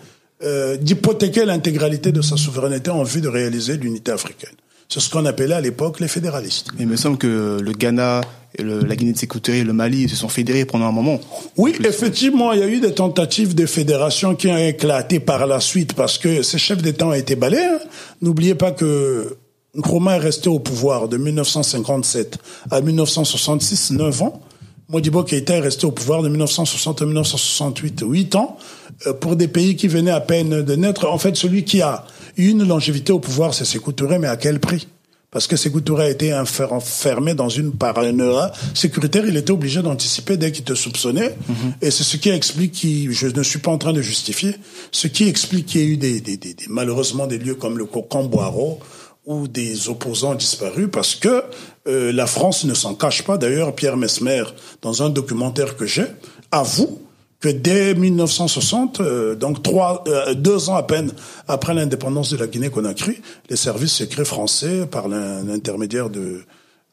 [0.44, 4.56] euh, d'hypothéquer l'intégralité de sa souveraineté en vue de réaliser l'unité africaine.
[4.90, 6.70] C'est ce qu'on appelait à l'époque les fédéralistes.
[6.80, 8.22] Il me semble que le Ghana,
[8.58, 11.20] et la Guinée de Sécurité et le Mali se sont fédérés pendant un moment.
[11.58, 15.60] Oui, effectivement, il y a eu des tentatives de fédération qui ont éclaté par la
[15.60, 17.66] suite parce que ces chefs d'État ont été balayés.
[17.66, 17.80] Hein.
[18.22, 19.38] N'oubliez pas que
[19.76, 22.40] Nkrumah est resté au pouvoir de 1957
[22.72, 24.42] à 1966, 9 ans.
[24.90, 28.58] Modibo Keïta est resté au pouvoir de 1960 à 1968, 8 ans,
[29.06, 31.08] euh, pour des pays qui venaient à peine de naître.
[31.08, 32.06] En fait, celui qui a
[32.38, 34.88] une longévité au pouvoir, c'est Sékou Touré, mais à quel prix?
[35.30, 40.38] Parce que Sékou Touré a été enfermé dans une paranoïa sécuritaire, il était obligé d'anticiper
[40.38, 41.36] dès qu'il te soupçonnait.
[41.48, 41.74] Mhm.
[41.82, 44.56] Et c'est ce qui explique, qui, je ne suis pas en train de justifier,
[44.92, 47.86] ce qui explique qu'il y a eu des, des, des, malheureusement des lieux comme le
[47.86, 48.80] Cocon Boiro,
[49.28, 51.44] ou des opposants disparus parce que
[51.88, 53.38] euh, la France ne s'en cache pas.
[53.38, 54.44] D'ailleurs, Pierre Mesmer,
[54.82, 56.06] dans un documentaire que j'ai,
[56.50, 57.02] avoue
[57.40, 61.12] que dès 1960, euh, donc trois, euh, deux ans à peine
[61.48, 66.42] après l'indépendance de la Guinée-Conakry, les services secrets français, par l'intermédiaire de,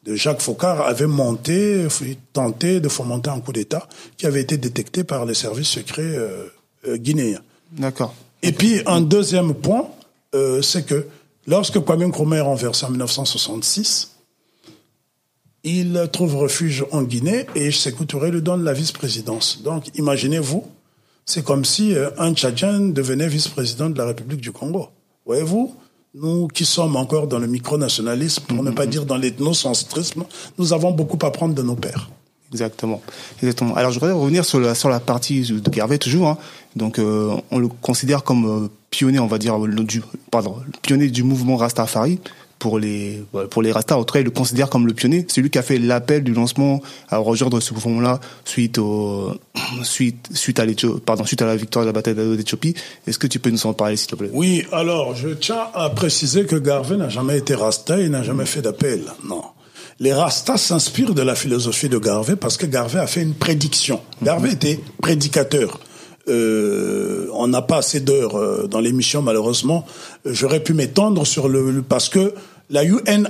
[0.03, 1.87] de Jacques Faucard, avaient monté,
[2.33, 3.87] tenté de fomenter un coup d'État
[4.17, 6.15] qui avait été détecté par les services secrets
[6.87, 7.41] guinéens.
[7.71, 8.13] D'accord.
[8.43, 9.87] Et puis un deuxième point,
[10.61, 11.07] c'est que
[11.47, 14.14] Lorsque Kwame Nkrumah est renversé en 1966,
[15.65, 19.63] il trouve refuge en Guinée et Sékou Touré lui donne la vice-présidence.
[19.63, 20.63] Donc, imaginez-vous,
[21.25, 24.89] c'est comme si euh, un Tchadien devenait vice-président de la République du Congo.
[25.25, 25.75] Voyez-vous,
[26.13, 30.23] nous qui sommes encore dans le micronationalisme, pour ne pas dire dans l'ethnocentrisme,
[30.59, 32.09] nous avons beaucoup à prendre de nos pères.
[32.51, 33.01] Exactement.
[33.41, 33.75] Exactement.
[33.75, 36.27] Alors je voudrais revenir sur la, sur la partie de Garvey toujours.
[36.27, 36.37] Hein.
[36.75, 41.23] Donc euh, on le considère comme euh, pionnier, on va dire, du, pardon, pionnier du
[41.23, 42.19] mouvement Rastafari
[42.65, 43.95] pour les pour les Rastas.
[43.95, 45.23] En tout cas, il le considère comme le pionnier.
[45.29, 49.35] C'est lui qui a fait l'appel du lancement à rejoindre ce mouvement-là suite au
[49.83, 50.65] suite suite à
[51.05, 52.73] pardon suite à la victoire de la bataille d'Éthiopie.
[53.05, 54.31] Est-ce que tu peux nous en parler s'il te plaît?
[54.33, 54.65] Oui.
[54.71, 58.63] Alors, je tiens à préciser que Garvey n'a jamais été Rasta, il n'a jamais fait
[58.63, 59.03] d'appel.
[59.23, 59.43] Non
[60.01, 64.01] les Rastas s'inspirent de la philosophie de Garvey parce que Garvey a fait une prédiction.
[64.21, 65.79] Garvey était prédicateur.
[66.27, 69.85] Euh, on n'a pas assez d'heures euh, dans l'émission malheureusement.
[70.25, 72.33] J'aurais pu m'étendre sur le parce que
[72.69, 73.29] la UNIA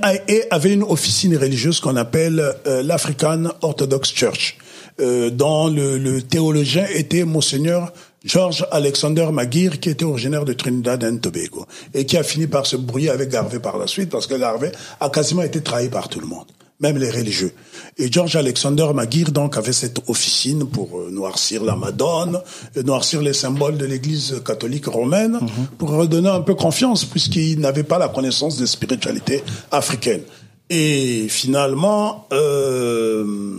[0.52, 4.58] avait une officine religieuse qu'on appelle euh, l'African Orthodox Church,
[5.00, 7.92] euh, dont le, le, théologien était monseigneur
[8.24, 12.66] George Alexander Maguire, qui était originaire de Trinidad and Tobago, et qui a fini par
[12.66, 16.10] se brouiller avec Garvey par la suite, parce que Garvey a quasiment été trahi par
[16.10, 16.48] tout le monde
[16.80, 17.54] même les religieux.
[17.98, 22.42] Et George Alexander Maguire, donc, avait cette officine pour euh, noircir la Madone,
[22.76, 25.68] euh, noircir les symboles de l'Église catholique romaine, mhm.
[25.78, 30.24] pour redonner un peu confiance, puisqu'il n'avait pas la connaissance des spiritualités africaines.
[30.70, 33.56] Et finalement, euh,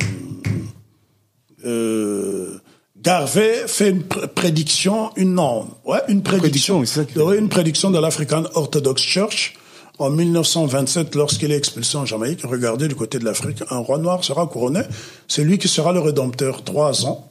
[1.65, 2.59] euh,
[3.01, 9.01] Garvey fait une prédiction, une non, ouais, une prédiction, prédiction une prédiction de l'African Orthodox
[9.01, 9.56] Church
[9.99, 14.25] en 1927, lorsqu'il est expulsé en Jamaïque, regardez du côté de l'Afrique, un roi noir
[14.25, 14.83] sera couronné.
[15.29, 16.65] C'est lui qui sera le rédempteur.
[16.65, 17.31] Trois ans,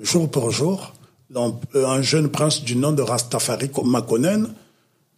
[0.00, 0.94] jour pour jour,
[1.34, 4.54] euh, un jeune prince du nom de Rastafari Makonnen,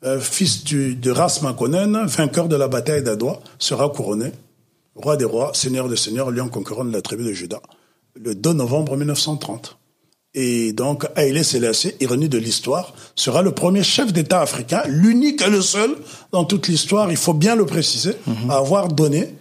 [0.04, 4.32] euh, fils du, de Ras Makonnen, vainqueur de la bataille d'Adwa, sera couronné.
[4.94, 7.60] Roi des rois, seigneur des seigneurs, lion conquérant de la tribu de Juda,
[8.16, 9.77] le 2 novembre 1930.
[10.40, 15.50] Et donc, Haïlé Sélassié, ironie de l'histoire, sera le premier chef d'État africain, l'unique et
[15.50, 15.96] le seul
[16.30, 18.48] dans toute l'histoire, il faut bien le préciser, mhm.
[18.48, 19.34] à avoir donné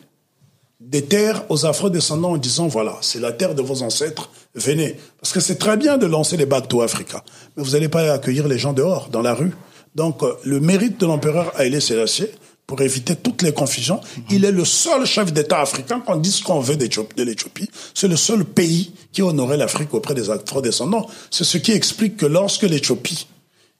[0.80, 4.96] des terres aux afro-descendants en disant, voilà, c'est la terre de vos ancêtres, venez.
[5.22, 7.24] Parce que c'est très bien de lancer les bateaux Africa,
[7.56, 9.52] mais vous n'allez pas accueillir les gens dehors, dans la rue.
[9.94, 12.32] Donc, euh, le mérite de l'empereur Haïlé Sélassié,
[12.68, 16.44] pour éviter toutes les confusions, il est le seul chef d'État africain, qu'on dise ce
[16.44, 21.08] qu'on veut de l'Éthiopie, c'est le seul pays qui honorait l'Afrique auprès des afro-descendants.
[21.32, 23.28] C'est ce qui explique que lorsque l'Éthiopie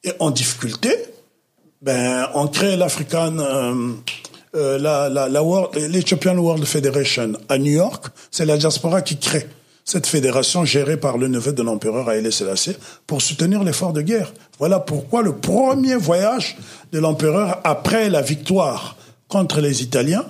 [0.06, 0.96] est en difficulté,
[1.82, 3.92] ben, on crée l'African, euh,
[4.56, 5.44] euh, la, la, la
[5.90, 8.06] l'Ethiopian World Federation à New York.
[8.32, 9.48] C'est la diaspora qui crée
[9.88, 12.76] cette fédération gérée par le neveu de l'empereur Haïlé Sélassié
[13.08, 14.34] pour soutenir l'effort de guerre.
[14.60, 16.58] Voilà pourquoi le premier voyage
[16.92, 18.98] de l'empereur après la victoire
[19.30, 20.26] contre les Italiens,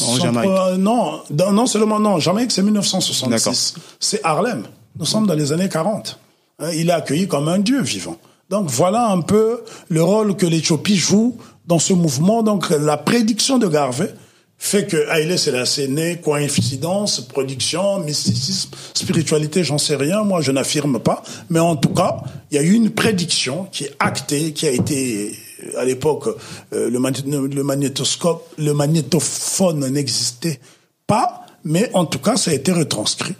[0.00, 0.78] en Jamaïque.
[0.78, 3.74] non, non seulement non, Jamaïque c'est 1966.
[4.00, 4.64] C'est Harlem.
[4.98, 6.18] Nous sommes dans les années 40.
[6.58, 8.16] Hein, il est accueilli comme un dieu vivant.
[8.48, 11.36] Donc voilà un peu le rôle que l'Éthiopie joue
[11.66, 12.42] dans ce mouvement.
[12.42, 14.12] Donc la prédiction de Garvey,
[14.58, 20.98] fait que Haïlé Sélassié né, coïncidence, production, mysticisme, spiritualité, j'en sais rien, moi je n'affirme
[20.98, 22.16] pas, mais en tout cas,
[22.50, 25.32] il y a eu une prédiction qui est actée, qui a été
[25.76, 26.26] à l'époque
[26.72, 30.60] euh, le, le magnétoscope, le magnétophone n'existait
[31.06, 33.34] pas, mais en tout cas ça a été retranscrit.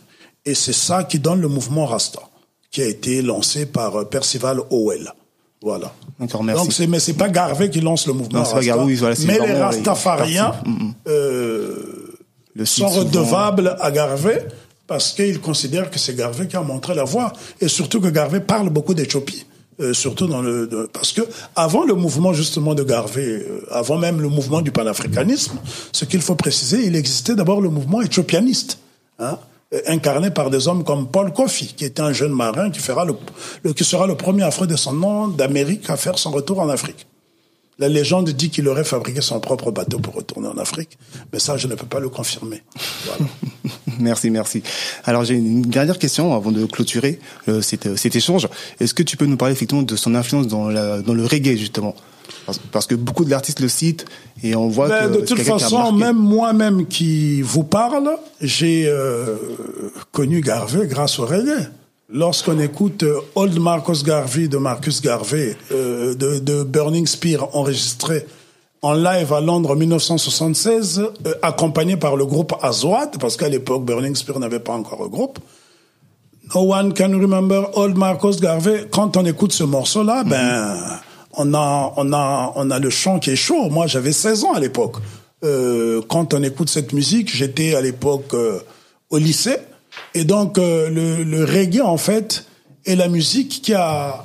[0.45, 2.21] Et c'est ça qui donne le mouvement Rasta,
[2.71, 5.13] qui a été lancé par euh, Percival Howell.
[5.63, 5.93] Voilà.
[6.21, 6.63] D'accord, merci.
[6.63, 8.41] Donc c'est mais c'est pas Garvey qui lance le mouvement.
[8.41, 10.55] Non, c'est pas Garvey, voilà, mais les Rastafariens.
[10.65, 10.95] Mm, mm.
[11.09, 12.17] euh,
[12.55, 14.47] Le sont souvent- redevables à Garvey
[14.87, 18.41] parce qu'ils considèrent que c'est Garvey qui a montré la voie et surtout que Garvey
[18.41, 19.45] parle beaucoup d'Éthiopie.
[19.81, 21.21] Euh, surtout dans le de- parce que
[21.55, 25.57] avant le mouvement justement de Garvey, euh, avant même le mouvement du panafricanisme,
[25.93, 28.79] ce qu'il faut préciser, il existait d'abord le mouvement éthiopianiste,
[29.21, 29.39] hein,
[29.87, 33.15] incarné par des hommes comme Paul Kofi, qui était un jeune marin qui fera le,
[33.63, 37.07] le- qui sera le premier afro-descendant d'Amérique à faire son retour en Afrique.
[37.81, 40.99] La légende dit qu'il aurait fabriqué son propre bateau pour retourner en Afrique,
[41.33, 42.63] mais ça, je ne peux pas le confirmer.
[43.05, 43.31] Voilà.
[44.01, 44.63] Merci, merci.
[45.05, 48.47] Alors j'ai une dernière question avant de clôturer euh, cet, euh, cet échange.
[48.79, 51.57] Est-ce que tu peux nous parler effectivement de son influence dans, la, dans le reggae
[51.57, 51.97] justement?
[52.47, 54.07] Parce, parce que beaucoup de l'artiste le citent
[54.43, 58.11] et on voit Ben, que de toute façon, même moi-même qui vous parle,
[58.41, 59.37] j'ai euh,
[60.13, 61.71] connu Garvey grâce au reggae.
[62.11, 68.27] Lorsqu'on écoute euh, Old Marcus Garvey de Marcus Garvey, euh, de, de Burning Spear, enregistré
[68.81, 73.85] en live à Londres en 1976, euh, accompagné par le groupe Azwad, parce qu'à l'époque,
[73.85, 75.39] Burning Spear n'avait pas encore un groupe.
[76.55, 78.89] No one can remember old Marcus Garvey.
[78.91, 80.77] Quand on écoute ce morceau-là, ben,
[81.33, 83.69] on a, on a, on a le chant qui est chaud.
[83.71, 84.97] Moi, j'avais 16 ans à l'époque.
[85.45, 88.59] Euh, quand on écoute cette musique, j'étais à l'époque euh,
[89.11, 89.57] au lycée.
[90.15, 92.47] Et donc, euh, le, le reggae, en fait,
[92.87, 94.25] est la musique qui a,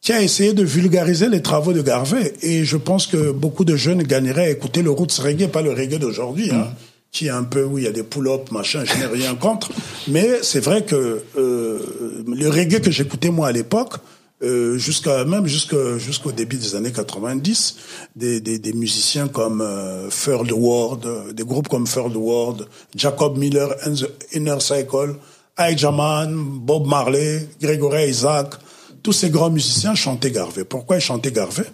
[0.00, 2.32] qui a essayé de vulgariser les travaux de Garvey.
[2.42, 5.72] Et je pense que beaucoup de jeunes gagneraient à écouter le roots reggae, pas le
[5.72, 6.68] reggae d'aujourd'hui, hein,
[7.12, 9.70] qui est un peu où il y a des pull-ups, machin, je n'ai rien contre.
[10.08, 13.96] Mais c'est vrai que euh, le reggae que j'écoutais moi à l'époque,
[14.42, 17.76] euh, jusqu'à même jusqu'au début des années 90,
[18.16, 22.66] des, des, des musiciens comme euh, Third Ward, euh, des groupes comme Third Ward,
[22.96, 25.16] Jacob Miller and the Inner Cycle,
[25.58, 28.54] Elijah Man, Bob Marley, Gregory Isaac,
[29.02, 30.64] tous ces grands musiciens chantaient Garvey.
[30.64, 31.66] Pourquoi ils chantaient Garvey?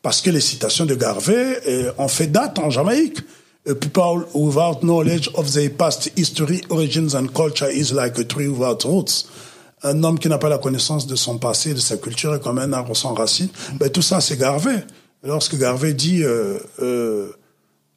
[0.00, 3.18] Parce que les citations de Garvey euh, ont fait date en Jamaïque.
[3.80, 8.84] People without knowledge of their past history, origins and culture is like a tree without
[8.84, 9.26] roots.
[9.84, 12.58] Un homme qui n'a pas la connaissance de son passé, de sa culture, est comme
[12.58, 13.50] un arbre sans racines.
[13.74, 14.82] Ben, tout ça, c'est Garvey.
[15.22, 17.28] Lorsque Garvey dit euh, euh,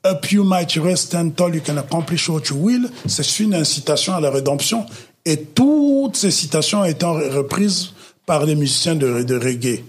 [0.05, 4.13] Up you might rest and tall you can accomplish what you will, c'est une incitation
[4.13, 4.85] à la rédemption.
[5.25, 7.91] Et toutes ces citations étant reprises
[8.25, 9.83] par les musiciens de, de reggae.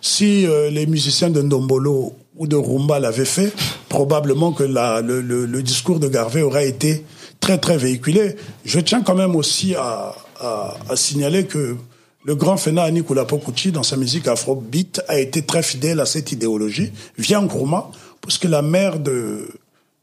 [0.00, 3.52] Si euh, les musiciens de Ndombolo ou de Rumba l'avaient fait,
[3.88, 7.04] probablement que la, le, le, le discours de Garvey aurait été
[7.40, 8.36] très très véhiculé.
[8.64, 11.76] Je tiens quand même aussi à, à, à signaler que
[12.24, 16.32] le grand Fena Nicolas Pokuchi, dans sa musique afrobeat, a été très fidèle à cette
[16.32, 19.48] idéologie, via Nkrumah, parce que la mère de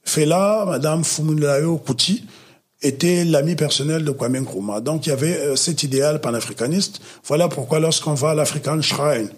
[0.04, 2.24] Fela, Madame Fumulayo Kuti,
[2.82, 4.82] était l'ami personnel de Kwame Nkrumah.
[4.82, 7.02] Donc il y avait euh, cet idéal panafricaniste.
[7.26, 9.30] Voilà pourquoi lorsqu'on va à l'African Shrine,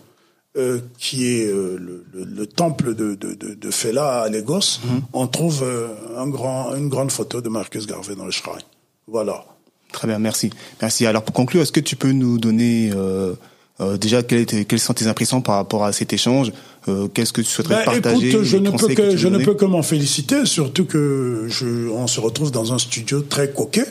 [0.58, 4.80] euh, qui est euh, le, le, le temple de, de, de, de Fela à Lagos,
[5.14, 5.88] on trouve euh,
[6.18, 8.64] un grand, une grande photo de Marcus Garvey dans le shrine.
[9.08, 9.46] Voilà.
[9.92, 10.50] Très bien, merci.
[10.82, 11.06] Merci.
[11.06, 13.34] Alors pour conclure, est-ce que tu peux nous donner euh,
[13.82, 16.52] euh, déjà quelles, étaient- quelles sont tes impressions par rapport à cet échange
[16.88, 19.56] euh, Qu'est-ce que tu souhaiterais Ben, partager écoute, je ne peux que, je ne peux
[19.56, 23.86] que m'en féliciter, surtout que je, on se retrouve dans un studio très coquet.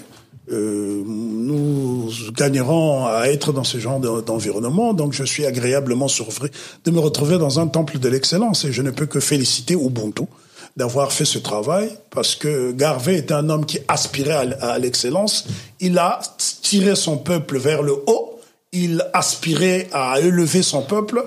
[0.50, 6.48] Euh, nous gagnerons à être dans ce genre de- d'environnement, donc je suis agréablement surpris
[6.84, 10.22] de me retrouver dans un temple de l'excellence et je ne peux que féliciter Ubuntu
[10.78, 15.46] d'avoir fait ce travail parce que Garvey était un homme qui aspirait à l'excellence.
[15.80, 16.20] Il a
[16.62, 18.40] tiré son peuple vers le haut.
[18.70, 21.24] Il aspirait à élever son peuple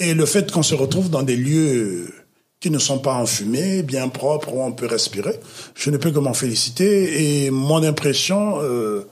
[0.00, 2.12] Et le fait qu'on se retrouve dans des lieux
[2.60, 5.40] qui ne sont pas enfumés, bien propres, où on peut respirer,
[5.74, 7.44] je ne peux que m'en féliciter.
[7.44, 9.06] Et mon impression, euh,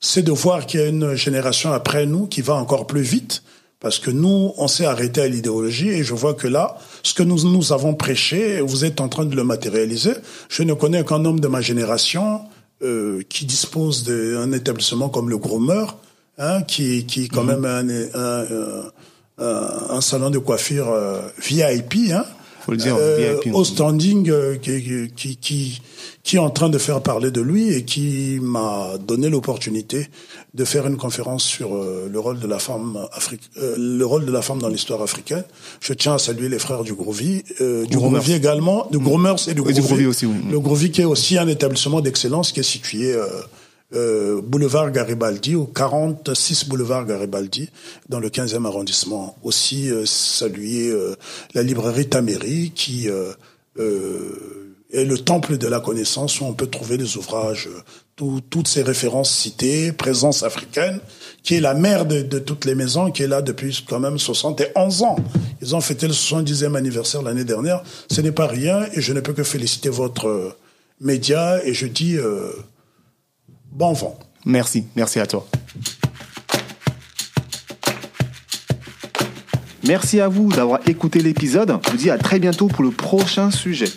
[0.00, 3.42] c'est de voir qu'il y a une génération après nous qui va encore plus vite,
[3.78, 7.22] parce que nous, on s'est arrêté à l'idéologie, et je vois que là, ce que
[7.22, 10.14] nous, nous avons prêché, vous êtes en train de le matérialiser.
[10.48, 12.40] Je ne connais qu'un homme de ma génération
[12.82, 15.96] euh, qui dispose d'un établissement comme le Groomer,
[16.38, 17.60] hein, qui, qui est quand mhm.
[17.60, 17.88] même un,
[18.18, 18.90] un,
[19.38, 22.24] un, un, salon de coiffure euh, VIP, hein,
[22.64, 25.82] faut le dire, euh, au standing euh, qui, qui, qui,
[26.22, 30.08] qui, est en train de faire parler de lui et qui m'a donné l'opportunité
[30.54, 34.32] de faire une conférence sur euh, le rôle de la femme afrique, le rôle de
[34.32, 35.44] la femme dans l'histoire africaine.
[35.80, 39.62] Je tiens à saluer les frères du Groovy, du Groovy également, du Groomers et du
[39.62, 40.06] Groovy.
[40.06, 40.36] aussi, oui.
[40.50, 43.14] Le Groovy qui est aussi un établissement d'excellence qui est situé
[43.94, 47.70] euh, boulevard Garibaldi, au 46 boulevard Garibaldi,
[48.08, 49.36] dans le 15e arrondissement.
[49.44, 51.14] Aussi euh, saluer euh,
[51.54, 53.08] la librairie Taméry, qui
[54.92, 57.68] est le temple de la connaissance où on peut trouver des ouvrages,
[58.16, 61.00] toutes ces références citées, présence africaine,
[61.42, 64.18] qui est la mère de, de, toutes les maisons, qui est là depuis quand même
[64.18, 65.16] 71 ans.
[65.62, 67.82] Ils ont fêté le 70e anniversaire l'année dernière.
[68.10, 70.56] Ce n'est pas rien et je ne peux que féliciter votre
[71.00, 72.16] média et je dis
[73.74, 74.18] bon vent.
[74.46, 75.46] Merci, merci à toi.
[79.86, 81.78] Merci à vous d'avoir écouté l'épisode.
[81.84, 83.88] Je vous dis à très bientôt pour le prochain sujet.